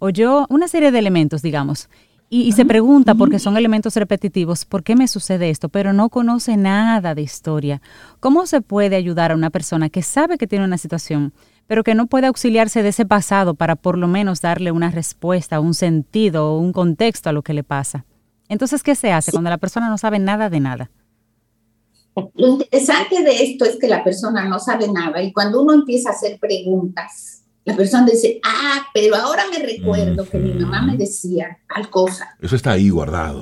[0.00, 1.88] O yo, una serie de elementos, digamos.
[2.28, 5.68] Y, se pregunta, porque son elementos repetitivos, ¿por qué me sucede esto?
[5.68, 7.82] Pero no conoce nada de historia.
[8.18, 11.32] ¿Cómo se puede ayudar a una persona que sabe que tiene una situación,
[11.70, 15.60] pero que no puede auxiliarse de ese pasado para por lo menos darle una respuesta,
[15.60, 18.06] un sentido o un contexto a lo que le pasa?
[18.48, 20.90] Entonces, ¿qué se hace cuando la persona no sabe nada de nada?
[22.34, 26.08] Lo interesante de esto es que la persona no sabe nada y cuando uno empieza
[26.08, 30.96] a hacer preguntas, la persona dice, ah, pero ahora me recuerdo que mi mamá me
[30.96, 32.36] decía tal cosa.
[32.40, 33.38] Eso está ahí guardado.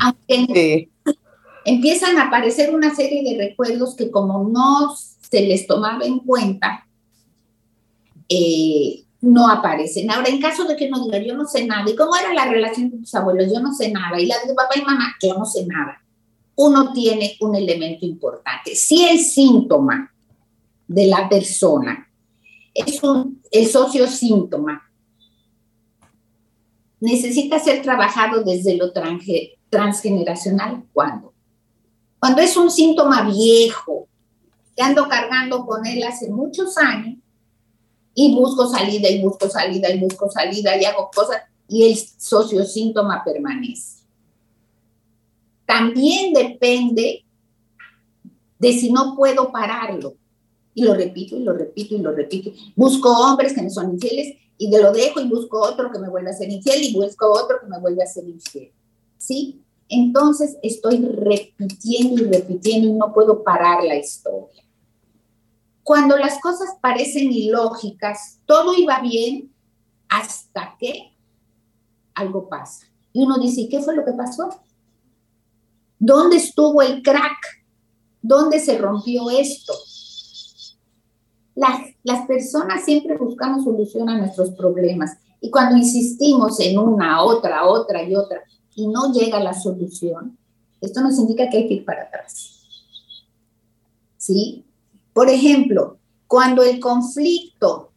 [1.64, 6.85] Empiezan a aparecer una serie de recuerdos que como no se les tomaba en cuenta,
[8.29, 10.11] eh, no aparecen.
[10.11, 12.47] Ahora, en caso de que no diga, yo no sé nada, ¿y cómo era la
[12.47, 13.53] relación de tus abuelos?
[13.53, 14.20] Yo no sé nada.
[14.20, 16.03] Y la de papá y mamá, yo no sé nada.
[16.57, 18.74] Uno tiene un elemento importante.
[18.74, 20.12] Si el síntoma
[20.87, 22.09] de la persona
[22.74, 24.83] es un, el sociosíntoma.
[27.01, 28.93] Necesita ser trabajado desde lo
[29.70, 30.85] transgeneracional.
[30.93, 31.33] ¿Cuándo?
[32.18, 34.09] Cuando es un síntoma viejo,
[34.76, 37.18] que ando cargando con él hace muchos años,
[38.21, 43.23] y busco salida, y busco salida, y busco salida, y hago cosas, y el sociosíntoma
[43.23, 44.03] permanece.
[45.64, 47.25] También depende
[48.59, 50.14] de si no puedo pararlo
[50.75, 52.51] y lo repito y lo repito y lo repito.
[52.75, 56.09] Busco hombres que me son infieles y de lo dejo y busco otro que me
[56.09, 58.73] vuelva a ser infiel y busco otro que me vuelva a ser infiel.
[59.16, 59.62] ¿Sí?
[59.89, 64.64] Entonces estoy repitiendo y repitiendo y no puedo parar la historia.
[65.89, 69.51] Cuando las cosas parecen ilógicas, todo iba bien
[70.11, 71.16] hasta que
[72.12, 72.89] algo pasa.
[73.14, 74.51] Y uno dice, ¿qué fue lo que pasó?
[75.99, 77.39] ¿Dónde estuvo el crack?
[78.20, 79.72] ¿Dónde se rompió esto?
[81.55, 88.03] las, personas siempre buscamos solución a nuestros problemas y cuando insistimos en una, otra, otra
[88.03, 88.43] y otra
[88.74, 90.36] y no llega la solución,
[90.82, 92.62] esto nos indica que hay que ir para atrás.
[94.18, 94.66] ¿Sí?
[95.13, 97.91] Por ejemplo, cuando el conflicto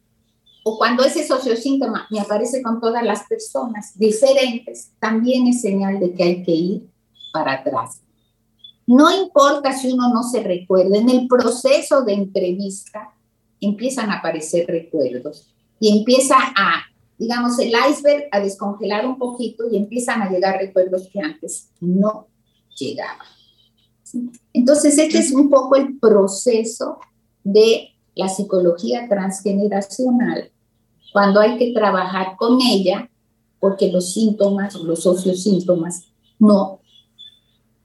[0.64, 6.14] o cuando ese sociosíntoma me aparece con todas las personas diferentes, también es señal de
[6.14, 6.90] que hay que ir
[7.32, 8.00] para atrás.
[8.86, 13.12] No importa si uno no se recuerda, en el proceso de entrevista
[13.60, 15.48] empiezan a aparecer recuerdos
[15.78, 16.82] y empieza a,
[17.18, 22.26] digamos, el iceberg a descongelar un poquito y empiezan a llegar recuerdos que antes no
[22.76, 23.26] llegaban.
[24.52, 26.98] Entonces, este es un poco el proceso
[27.44, 30.50] de la psicología transgeneracional,
[31.12, 33.10] cuando hay que trabajar con ella,
[33.58, 36.06] porque los síntomas, los sociosíntomas,
[36.38, 36.80] no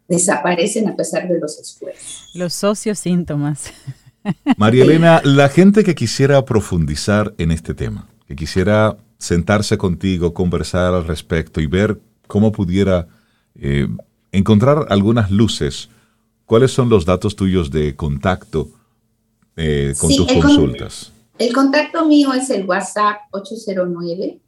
[0.07, 2.29] desaparecen a pesar de los esfuerzos.
[2.33, 3.71] Los sociosíntomas.
[4.57, 10.93] María Elena, la gente que quisiera profundizar en este tema, que quisiera sentarse contigo, conversar
[10.93, 13.07] al respecto y ver cómo pudiera
[13.55, 13.87] eh,
[14.31, 15.89] encontrar algunas luces,
[16.47, 18.69] ¿cuáles son los datos tuyos de contacto
[19.55, 21.11] eh, con tus consultas?
[21.37, 24.41] el contacto mío es el WhatsApp 809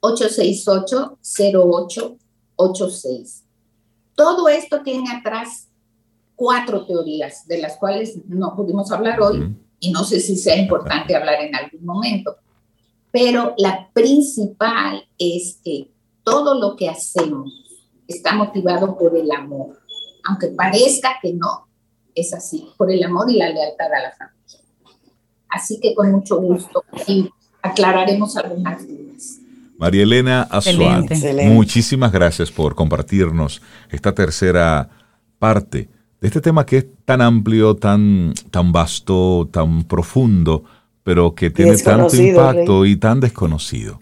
[0.00, 1.18] 868
[2.56, 3.44] 0886.
[4.14, 5.68] Todo esto tiene atrás
[6.36, 11.16] cuatro teorías, de las cuales no pudimos hablar hoy, y no sé si sea importante
[11.16, 12.36] hablar en algún momento.
[13.10, 15.90] Pero la principal es que
[16.24, 17.52] todo lo que hacemos
[18.06, 19.81] está motivado por el amor.
[20.24, 21.68] Aunque parezca que no,
[22.14, 24.58] es así, por el amor y la lealtad a la familia.
[25.48, 27.28] Así que con mucho gusto y
[27.62, 29.38] aclararemos algunas dudas.
[29.78, 31.08] María Elena Azual,
[31.44, 33.60] muchísimas gracias por compartirnos
[33.90, 34.88] esta tercera
[35.38, 35.88] parte
[36.20, 40.62] de este tema que es tan amplio, tan, tan vasto, tan profundo,
[41.02, 43.98] pero que tiene tanto impacto y tan desconocido.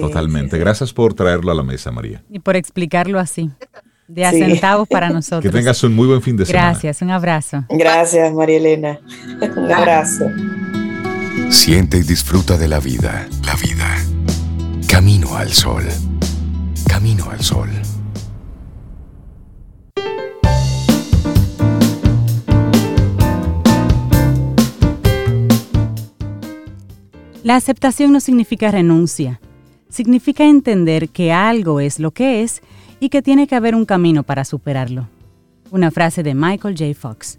[0.00, 0.58] Totalmente.
[0.58, 2.24] Gracias por traerlo a la mesa, María.
[2.28, 3.50] Y por explicarlo así,
[4.12, 5.42] de asentados para nosotros.
[5.42, 6.70] Que tengas un muy buen fin de semana.
[6.70, 7.64] Gracias, un abrazo.
[7.68, 9.00] Gracias, María Elena.
[9.56, 10.26] Un abrazo.
[11.50, 13.26] Siente y disfruta de la vida.
[13.44, 13.96] La vida.
[14.86, 15.84] Camino al sol.
[16.86, 17.70] Camino al sol.
[27.42, 29.40] La aceptación no significa renuncia,
[29.88, 32.62] significa entender que algo es lo que es
[33.02, 35.08] y que tiene que haber un camino para superarlo.
[35.72, 36.94] Una frase de Michael J.
[36.94, 37.36] Fox.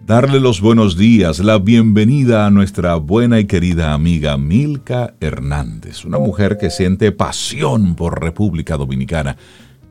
[0.00, 6.18] Darle los buenos días, la bienvenida a nuestra buena y querida amiga Milka Hernández, una
[6.18, 9.36] mujer que siente pasión por República Dominicana,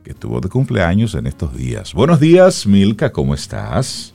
[0.02, 1.94] que estuvo de cumpleaños en estos días.
[1.94, 4.12] Buenos días, Milka, ¿cómo estás?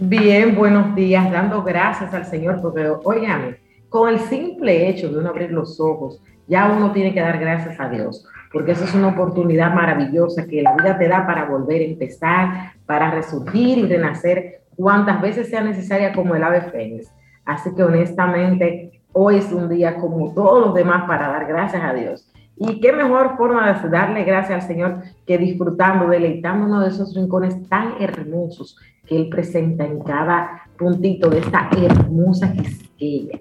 [0.00, 3.56] Bien, buenos días, dando gracias al Señor, porque, oigan,
[3.88, 7.78] con el simple hecho de uno abrir los ojos, ya uno tiene que dar gracias
[7.78, 11.80] a Dios, porque eso es una oportunidad maravillosa que la vida te da para volver
[11.80, 17.12] a empezar, para resurgir y renacer cuantas veces sea necesaria como el ave fénix.
[17.44, 21.94] Así que honestamente, hoy es un día como todos los demás para dar gracias a
[21.94, 22.28] Dios.
[22.56, 27.68] Y qué mejor forma de darle gracias al Señor que disfrutando, deleitándonos de esos rincones
[27.68, 28.76] tan hermosos
[29.06, 33.40] que Él presenta en cada puntito de esta hermosa quisqueya.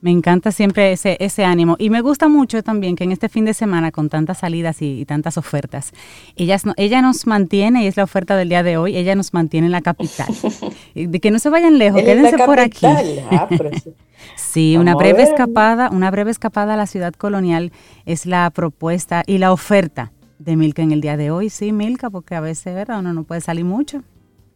[0.00, 1.76] Me encanta siempre ese, ese ánimo.
[1.78, 5.04] Y me gusta mucho también que en este fin de semana, con tantas salidas y,
[5.06, 5.92] tantas ofertas,
[6.36, 9.66] ellas ella nos mantiene, y es la oferta del día de hoy, ella nos mantiene
[9.66, 10.28] en la capital.
[10.94, 12.86] De que no se vayan lejos, quédense por aquí.
[13.30, 13.48] Ah,
[14.36, 17.72] sí, una breve escapada, una breve escapada a la ciudad colonial
[18.06, 21.50] es la propuesta y la oferta de Milka en el día de hoy.
[21.50, 23.00] Sí, Milka, porque a veces, ¿verdad?
[23.00, 24.02] Uno no puede salir mucho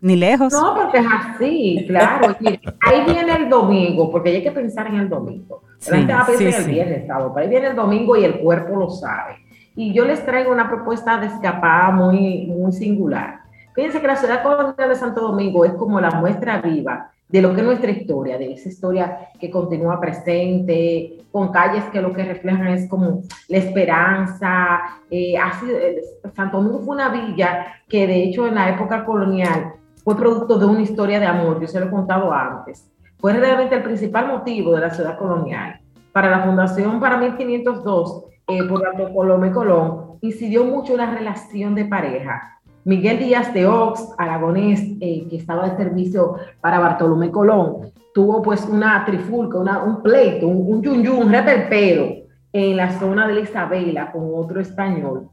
[0.03, 0.53] ni lejos.
[0.53, 2.37] No, porque es así, claro.
[2.81, 5.63] ahí viene el domingo, porque hay que pensar en el domingo.
[5.89, 8.25] La gente va a pensar en el viernes, sábado, pero ahí viene el domingo y
[8.25, 9.37] el cuerpo lo sabe.
[9.77, 13.43] Y yo les traigo una propuesta de escapada muy, muy singular.
[13.75, 17.55] Fíjense que la ciudad colonial de Santo Domingo es como la muestra viva de lo
[17.55, 22.25] que es nuestra historia, de esa historia que continúa presente, con calles que lo que
[22.25, 24.81] reflejan es como la esperanza.
[25.11, 26.03] Eh, eh
[26.35, 29.75] Santo Domingo fue una villa que de hecho en la época colonial
[30.05, 32.91] fue producto de una historia de amor, yo se lo he contado antes.
[33.19, 35.81] Fue realmente el principal motivo de la ciudad colonial.
[36.13, 42.61] Para la fundación para 1502, eh, por Bartolomé Colón, incidió mucho la relación de pareja.
[42.85, 48.67] Miguel Díaz de Ox, aragonés, eh, que estaba de servicio para Bartolomé Colón, tuvo pues
[48.67, 53.35] una trifulca, una, un pleito, un, un yun, yun, un reperpero en la zona de
[53.35, 55.31] la Isabela con otro español.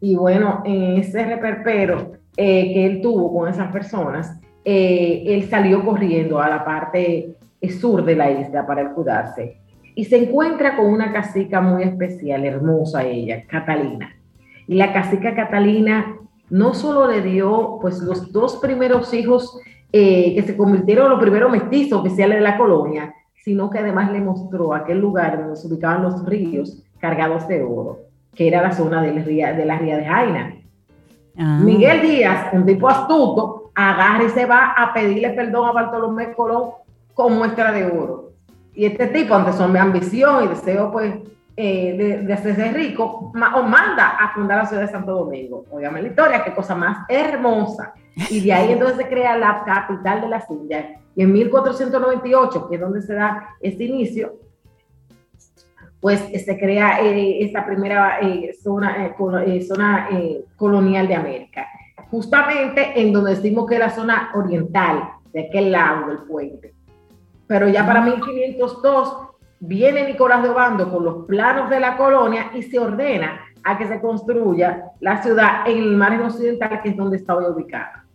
[0.00, 5.84] Y bueno, en ese reperpero eh, que él tuvo con esas personas, eh, él salió
[5.84, 7.36] corriendo a la parte
[7.80, 9.56] sur de la isla para cuidarse
[9.96, 14.14] y se encuentra con una casica muy especial, hermosa ella, Catalina.
[14.68, 16.16] Y la casica Catalina
[16.50, 19.58] no solo le dio pues los dos primeros hijos
[19.92, 24.12] eh, que se convirtieron en los primeros mestizos oficiales de la colonia, sino que además
[24.12, 28.00] le mostró aquel lugar donde se ubicaban los ríos cargados de oro,
[28.34, 30.56] que era la zona de la ría de, la ría de Jaina.
[31.38, 31.58] Ah.
[31.62, 36.70] Miguel Díaz, un tipo astuto, agarra y se va a pedirle perdón a Bartolomé Colón
[37.14, 38.32] con muestra de oro.
[38.74, 41.14] Y este tipo, ante su ambición y deseo pues,
[41.56, 45.64] eh, de, hacerse rico, manda a fundar la ciudad de Santo Domingo.
[45.70, 47.94] Óigame la historia, qué cosa más hermosa.
[48.30, 50.86] Y de ahí entonces se crea la capital de las Indias.
[51.14, 54.34] Y en 1498, que es donde se da este inicio,
[56.00, 61.66] pues se crea eh, esta primera eh, zona, eh, colonial de América,
[62.10, 66.74] justamente en donde decimos que es la zona oriental, de aquel lado del puente.
[67.46, 69.16] Pero ya para 1502
[69.60, 73.86] viene Nicolás de Obando con los planos de la colonia y se ordena a que
[73.86, 78.05] se construya la ciudad en el margen occidental, que es donde está hoy ubicada.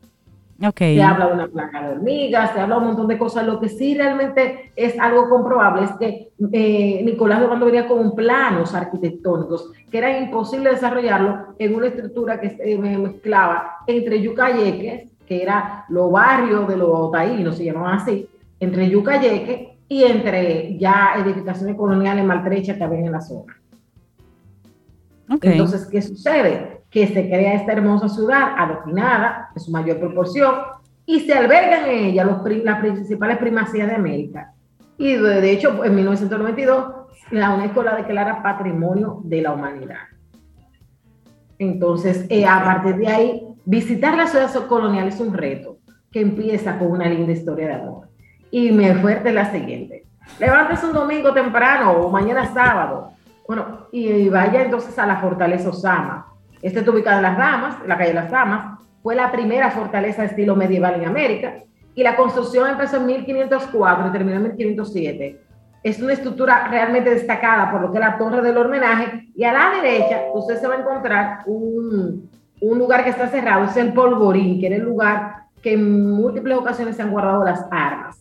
[0.96, 3.46] Se habla de una placa de hormigas, se habla un montón de cosas.
[3.46, 8.14] Lo que sí realmente es algo comprobable es que eh, Nicolás de Obando venía con
[8.16, 15.42] planos arquitectónicos que era imposible desarrollarlo en una estructura que se mezclaba entre Yucayeque, que
[15.42, 18.28] era los barrios de los taínos, se llamaban así,
[18.60, 23.58] entre Yucayeque y entre ya edificaciones coloniales maltrechas que había en la zona.
[25.42, 26.81] Entonces, ¿qué sucede?
[26.92, 30.56] Que se crea esta hermosa ciudad adoquinada en su mayor proporción
[31.06, 34.54] y se albergan en ella los, las principales primacías de América.
[34.98, 36.94] Y de, hecho, en 1992,
[37.32, 40.02] la UNESCO la declara Patrimonio de la Humanidad.
[41.58, 45.78] Entonces, eh, a partir de ahí, visitar la ciudad colonial es un reto
[46.12, 48.10] que empieza con una linda historia de amor.
[48.52, 50.06] Y me fuerte la siguiente.
[50.40, 53.14] Levántese un domingo temprano o mañana sábado.
[53.48, 56.31] Bueno, y, vaya entonces a la Fortaleza Osama.
[56.62, 58.80] Esta está ubicada en Las Ramas, en la calle Las Ramas.
[59.02, 61.56] Fue la primera fortaleza de estilo medieval en América.
[61.96, 65.42] Y la construcción empezó en 1504 y terminó en 1507.
[65.84, 69.30] Es una estructura realmente destacada por lo que es la torre del homenaje.
[69.36, 72.30] Y a la derecha, usted se va a encontrar un,
[72.62, 76.58] un lugar que está cerrado, es el Polvorín, que era el lugar que en múltiples
[76.58, 78.18] ocasiones se han guardado las armas.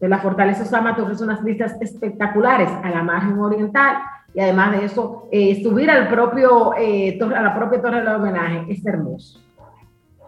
[0.00, 3.96] De la fortaleza Osama ofrece unas vistas espectaculares a la margen oriental
[4.34, 8.64] y además de eso, eh, subir al propio, eh, a la propia torre del homenaje
[8.68, 9.40] es hermoso.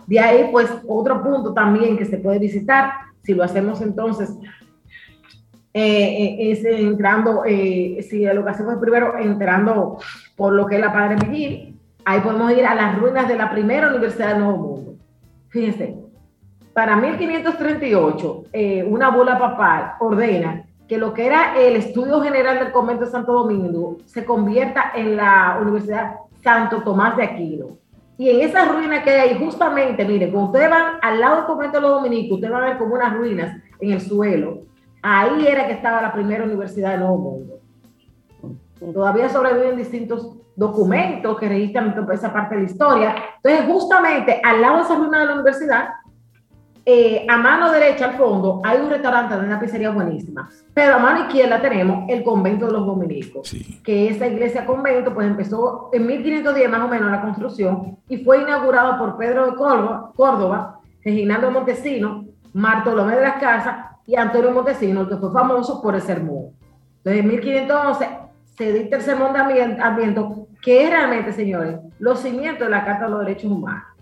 [0.06, 2.92] De ahí, pues, otro punto también que se puede visitar,
[3.22, 4.32] si lo hacemos entonces,
[5.74, 9.98] eh, es entrando, si lo que hacemos primero, entrando
[10.36, 11.74] por lo que es la Padre Miguel,
[12.04, 14.94] ahí podemos ir a las ruinas de la primera Universidad del Nuevo Mundo.
[15.48, 15.96] Fíjense,
[16.76, 22.72] para 1538, eh, una bula papal ordena que lo que era el estudio general del
[22.72, 27.78] convento de Santo Domingo se convierta en la Universidad Santo Tomás de Aquino.
[28.18, 31.76] Y en esas ruinas que hay justamente, mire, cuando ustedes van al lado del convento
[31.78, 34.62] de los dominicos, ustedes van a ver como unas ruinas en el suelo.
[35.02, 37.60] Ahí era que estaba la primera universidad del Nuevo Mundo.
[38.92, 43.14] Todavía sobreviven distintos documentos que registran esa parte de la historia.
[43.42, 45.88] Entonces, justamente al lado de esa ruina de la universidad,
[46.88, 50.98] eh, a mano derecha al fondo hay un restaurante de una pizzería buenísima, pero a
[50.98, 53.52] mano izquierda tenemos el convento de los dominicos,
[53.82, 58.40] que esa iglesia convento pues empezó en 1510 más o menos la construcción y fue
[58.42, 63.76] inaugurado por Pedro de Córdoba, Córdoba Reginaldo Montesino, Bartolomé de las Casas
[64.06, 66.50] y Antonio Montesino, que fue famoso por el sermón.
[66.98, 68.08] Entonces en 1511
[68.56, 69.40] se dicta el sermón de
[69.80, 70.20] ambiente,
[70.62, 73.95] que es realmente, señores, los cimientos de la Carta de los Derechos Humanos.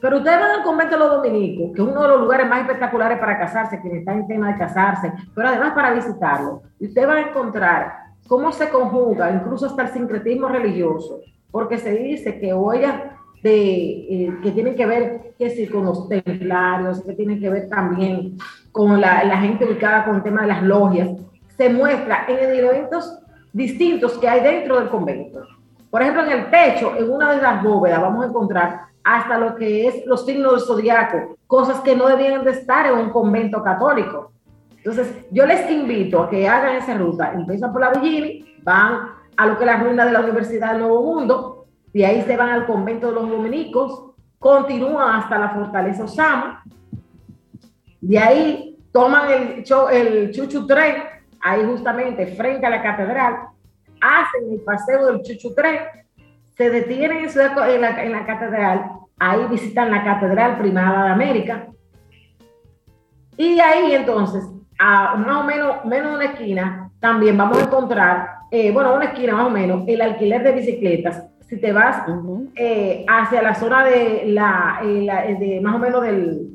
[0.00, 2.60] Pero ustedes van al convento de los dominicos, que es uno de los lugares más
[2.60, 6.62] espectaculares para casarse, quienes están en tema de casarse, pero además para visitarlo.
[6.78, 7.92] Y ustedes van a encontrar
[8.26, 11.20] cómo se conjuga incluso hasta el sincretismo religioso,
[11.50, 13.02] porque se dice que huellas
[13.42, 17.68] de, eh, que tienen que ver que sí, con los templarios, que tienen que ver
[17.68, 18.36] también
[18.72, 21.10] con la, la gente ubicada con el tema de las logias,
[21.56, 23.18] se muestra en elementos
[23.52, 25.40] distintos que hay dentro del convento.
[25.90, 29.54] Por ejemplo, en el techo, en una de las bóvedas, vamos a encontrar hasta lo
[29.54, 33.62] que es los signos del zodiaco, cosas que no debían de estar en un convento
[33.62, 34.32] católico.
[34.78, 37.32] Entonces, yo les invito a que hagan esa ruta.
[37.32, 40.80] Empiezan por la Villini, van a lo que es la ruina de la Universidad del
[40.80, 44.10] Nuevo Mundo, de ahí se van al convento de los dominicos,
[44.40, 46.64] continúan hasta la fortaleza Osama,
[48.00, 50.96] de ahí toman el, el Chuchu Tren,
[51.40, 53.36] ahí justamente frente a la catedral,
[54.00, 55.78] hacen el paseo del Chuchu Tren,
[56.56, 61.66] se detienen en, la, en la catedral, ahí visitan la Catedral Primada de América,
[63.36, 68.72] y ahí entonces, a más o menos, menos una esquina, también vamos a encontrar, eh,
[68.72, 71.26] bueno, una esquina más o menos, el alquiler de bicicletas.
[71.46, 72.02] Si te vas
[72.56, 76.48] eh, hacia la zona de la, eh, de más o menos del,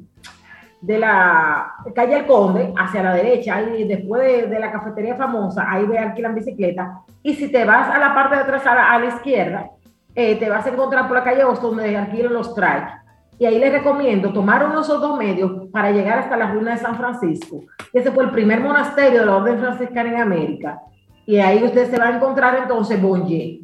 [0.82, 5.86] de la calle El Conde, hacia la derecha, ahí después de, la cafetería famosa, ahí
[5.86, 6.90] ve alquilan bicicletas.
[7.22, 9.70] Y si te vas a la parte de atrás, a la izquierda,
[10.16, 12.92] eh, te vas a encontrar por la calle Boston donde alquilan los trikes.
[13.40, 16.96] Y ahí les recomiendo tomar unos dos medios para llegar hasta la ruina de San
[16.96, 17.64] Francisco.
[17.92, 20.80] Ese fue el primer monasterio de la Orden Franciscana en América.
[21.26, 23.62] Y ahí usted se va a encontrar entonces Bonje.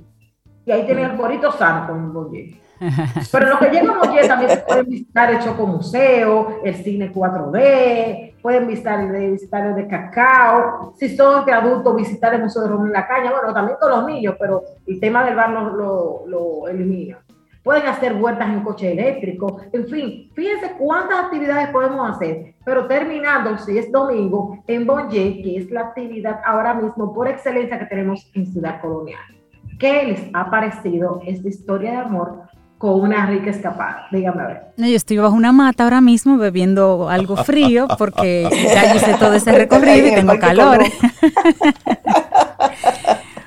[0.65, 2.59] Y ahí tiene el Corito Santo en Bonje.
[3.31, 7.11] Pero lo que llega a Bonje también se puede visitar el Choco Museo, el cine
[7.11, 12.63] 4D, pueden visitar el, visitar el de Cacao, si son de adultos, visitar el Museo
[12.63, 16.23] de Romero La Caña, bueno, también con los niños, pero el tema del bar lo,
[16.25, 17.19] lo, elimina.
[17.63, 23.57] Pueden hacer vueltas en coche eléctrico, en fin, fíjense cuántas actividades podemos hacer, pero terminando,
[23.57, 28.31] si es domingo, en Bonje, que es la actividad ahora mismo por excelencia que tenemos
[28.33, 29.19] en Ciudad Colonial.
[29.79, 32.47] ¿Qué les ha parecido esta historia de amor
[32.77, 34.07] con una rica escapada.
[34.11, 34.61] Dígame a ver.
[34.77, 39.51] yo estoy bajo una mata ahora mismo bebiendo algo frío porque ya hice todo ese
[39.51, 40.79] recorrido y tengo calor.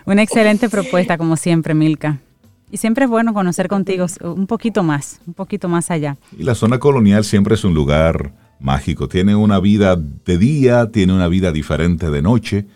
[0.07, 2.19] una excelente propuesta como siempre, Milka.
[2.73, 6.17] Y siempre es bueno conocer contigo un poquito más, un poquito más allá.
[6.37, 9.09] Y la zona colonial siempre es un lugar mágico.
[9.09, 12.67] Tiene una vida de día, tiene una vida diferente de noche,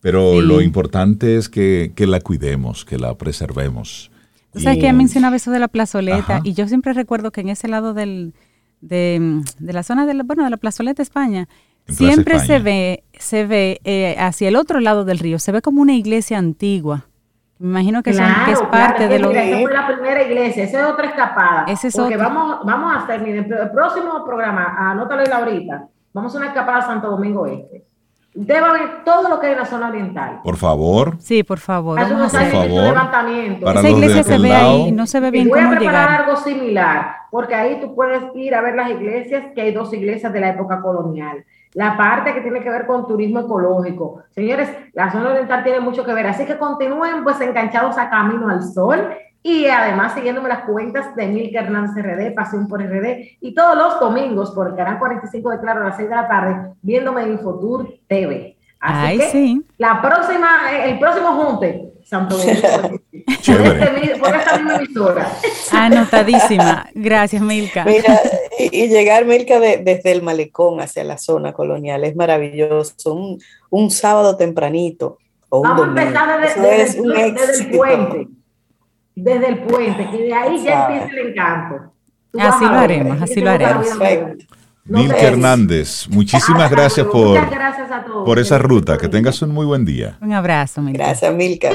[0.00, 4.10] pero lo importante es que, que la cuidemos, que la preservemos
[4.52, 7.50] Tú sabes que ya mencionaba eso de la plazoleta y yo siempre recuerdo que en
[7.50, 8.32] ese lado del,
[8.80, 11.48] de, la zona de la, bueno, de la plazoleta España,
[11.86, 15.82] siempre se ve, se ve eh, hacia el otro lado del río, se ve como
[15.82, 17.04] una iglesia antigua.
[17.58, 19.50] Me imagino que, es parte de lo que...
[19.50, 21.64] Esa fue la primera iglesia, esa es otra escapada.
[21.66, 26.38] Ese es porque vamos, vamos a hacer, miren, el próximo programa, anótalo ahorita, vamos a
[26.38, 27.84] una escapada a Santo Domingo Este.
[28.38, 30.40] A ver todo lo que hay en la zona oriental.
[30.44, 31.16] Por favor.
[31.18, 31.98] Sí, por favor.
[31.98, 33.64] Vamos a hacer por levantamiento.
[33.64, 36.36] Para Esa iglesia se ve ahí, no se ve bien voy cómo a preparar algo
[36.36, 40.40] similar, porque ahí tú puedes ir a ver las iglesias, que hay dos iglesias de
[40.40, 41.44] la época colonial.
[41.74, 44.22] La parte que tiene que ver con turismo ecológico.
[44.30, 48.48] Señores, la zona oriental tiene mucho que ver, así que continúen pues enganchados a Camino
[48.48, 49.08] al Sol
[49.42, 54.00] y además siguiéndome las cuentas de Milka Hernández RD, Pasión por RD, y todos los
[54.00, 57.32] domingos por el canal 45 de Claro a las 6 de la tarde, viéndome en
[57.32, 58.56] Infotour TV.
[58.80, 59.62] Así que sí.
[59.76, 63.00] la próxima, el próximo junte, Santo Domingo.
[63.28, 65.30] Este por, esta misma emisora.
[65.72, 66.88] Anotadísima.
[66.94, 67.84] Gracias, Milka.
[67.84, 68.20] Mira,
[68.58, 73.14] y, llegar, Milka, desde el malecón hacia la zona colonial es maravilloso.
[73.14, 73.38] Un,
[73.70, 75.18] un sábado tempranito.
[75.50, 78.28] O un Vamos a empezar desde, desde el puente
[79.22, 81.92] desde el puente, que de ahí ya empieza el encanto.
[82.38, 83.86] así lo haremos, así lo haremos.
[84.84, 87.38] Milka Hernández, muchísimas gracias por,
[88.24, 88.96] por esa ruta.
[88.96, 90.16] Que tengas un muy buen día.
[90.20, 91.04] Un abrazo, Milka.
[91.04, 91.70] Gracias, Milka.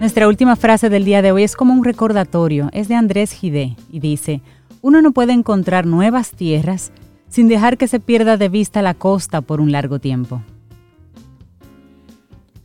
[0.00, 2.70] Nuestra última frase del día de hoy es como un recordatorio.
[2.72, 4.42] Es de Andrés Gide y dice,
[4.82, 6.92] uno no puede encontrar nuevas tierras
[7.28, 10.42] sin dejar que se pierda de vista la costa por un largo tiempo.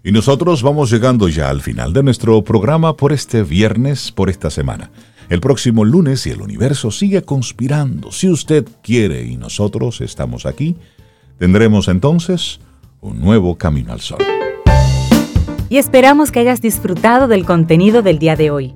[0.04, 4.50] Y nosotros vamos llegando ya al final de nuestro programa por este viernes, por esta
[4.50, 4.92] semana.
[5.30, 10.76] El próximo lunes, si el universo sigue conspirando, si usted quiere y nosotros estamos aquí,
[11.40, 12.60] tendremos entonces
[13.00, 14.20] un nuevo camino al sol.
[15.70, 18.76] Y esperamos que hayas disfrutado del contenido del día de hoy.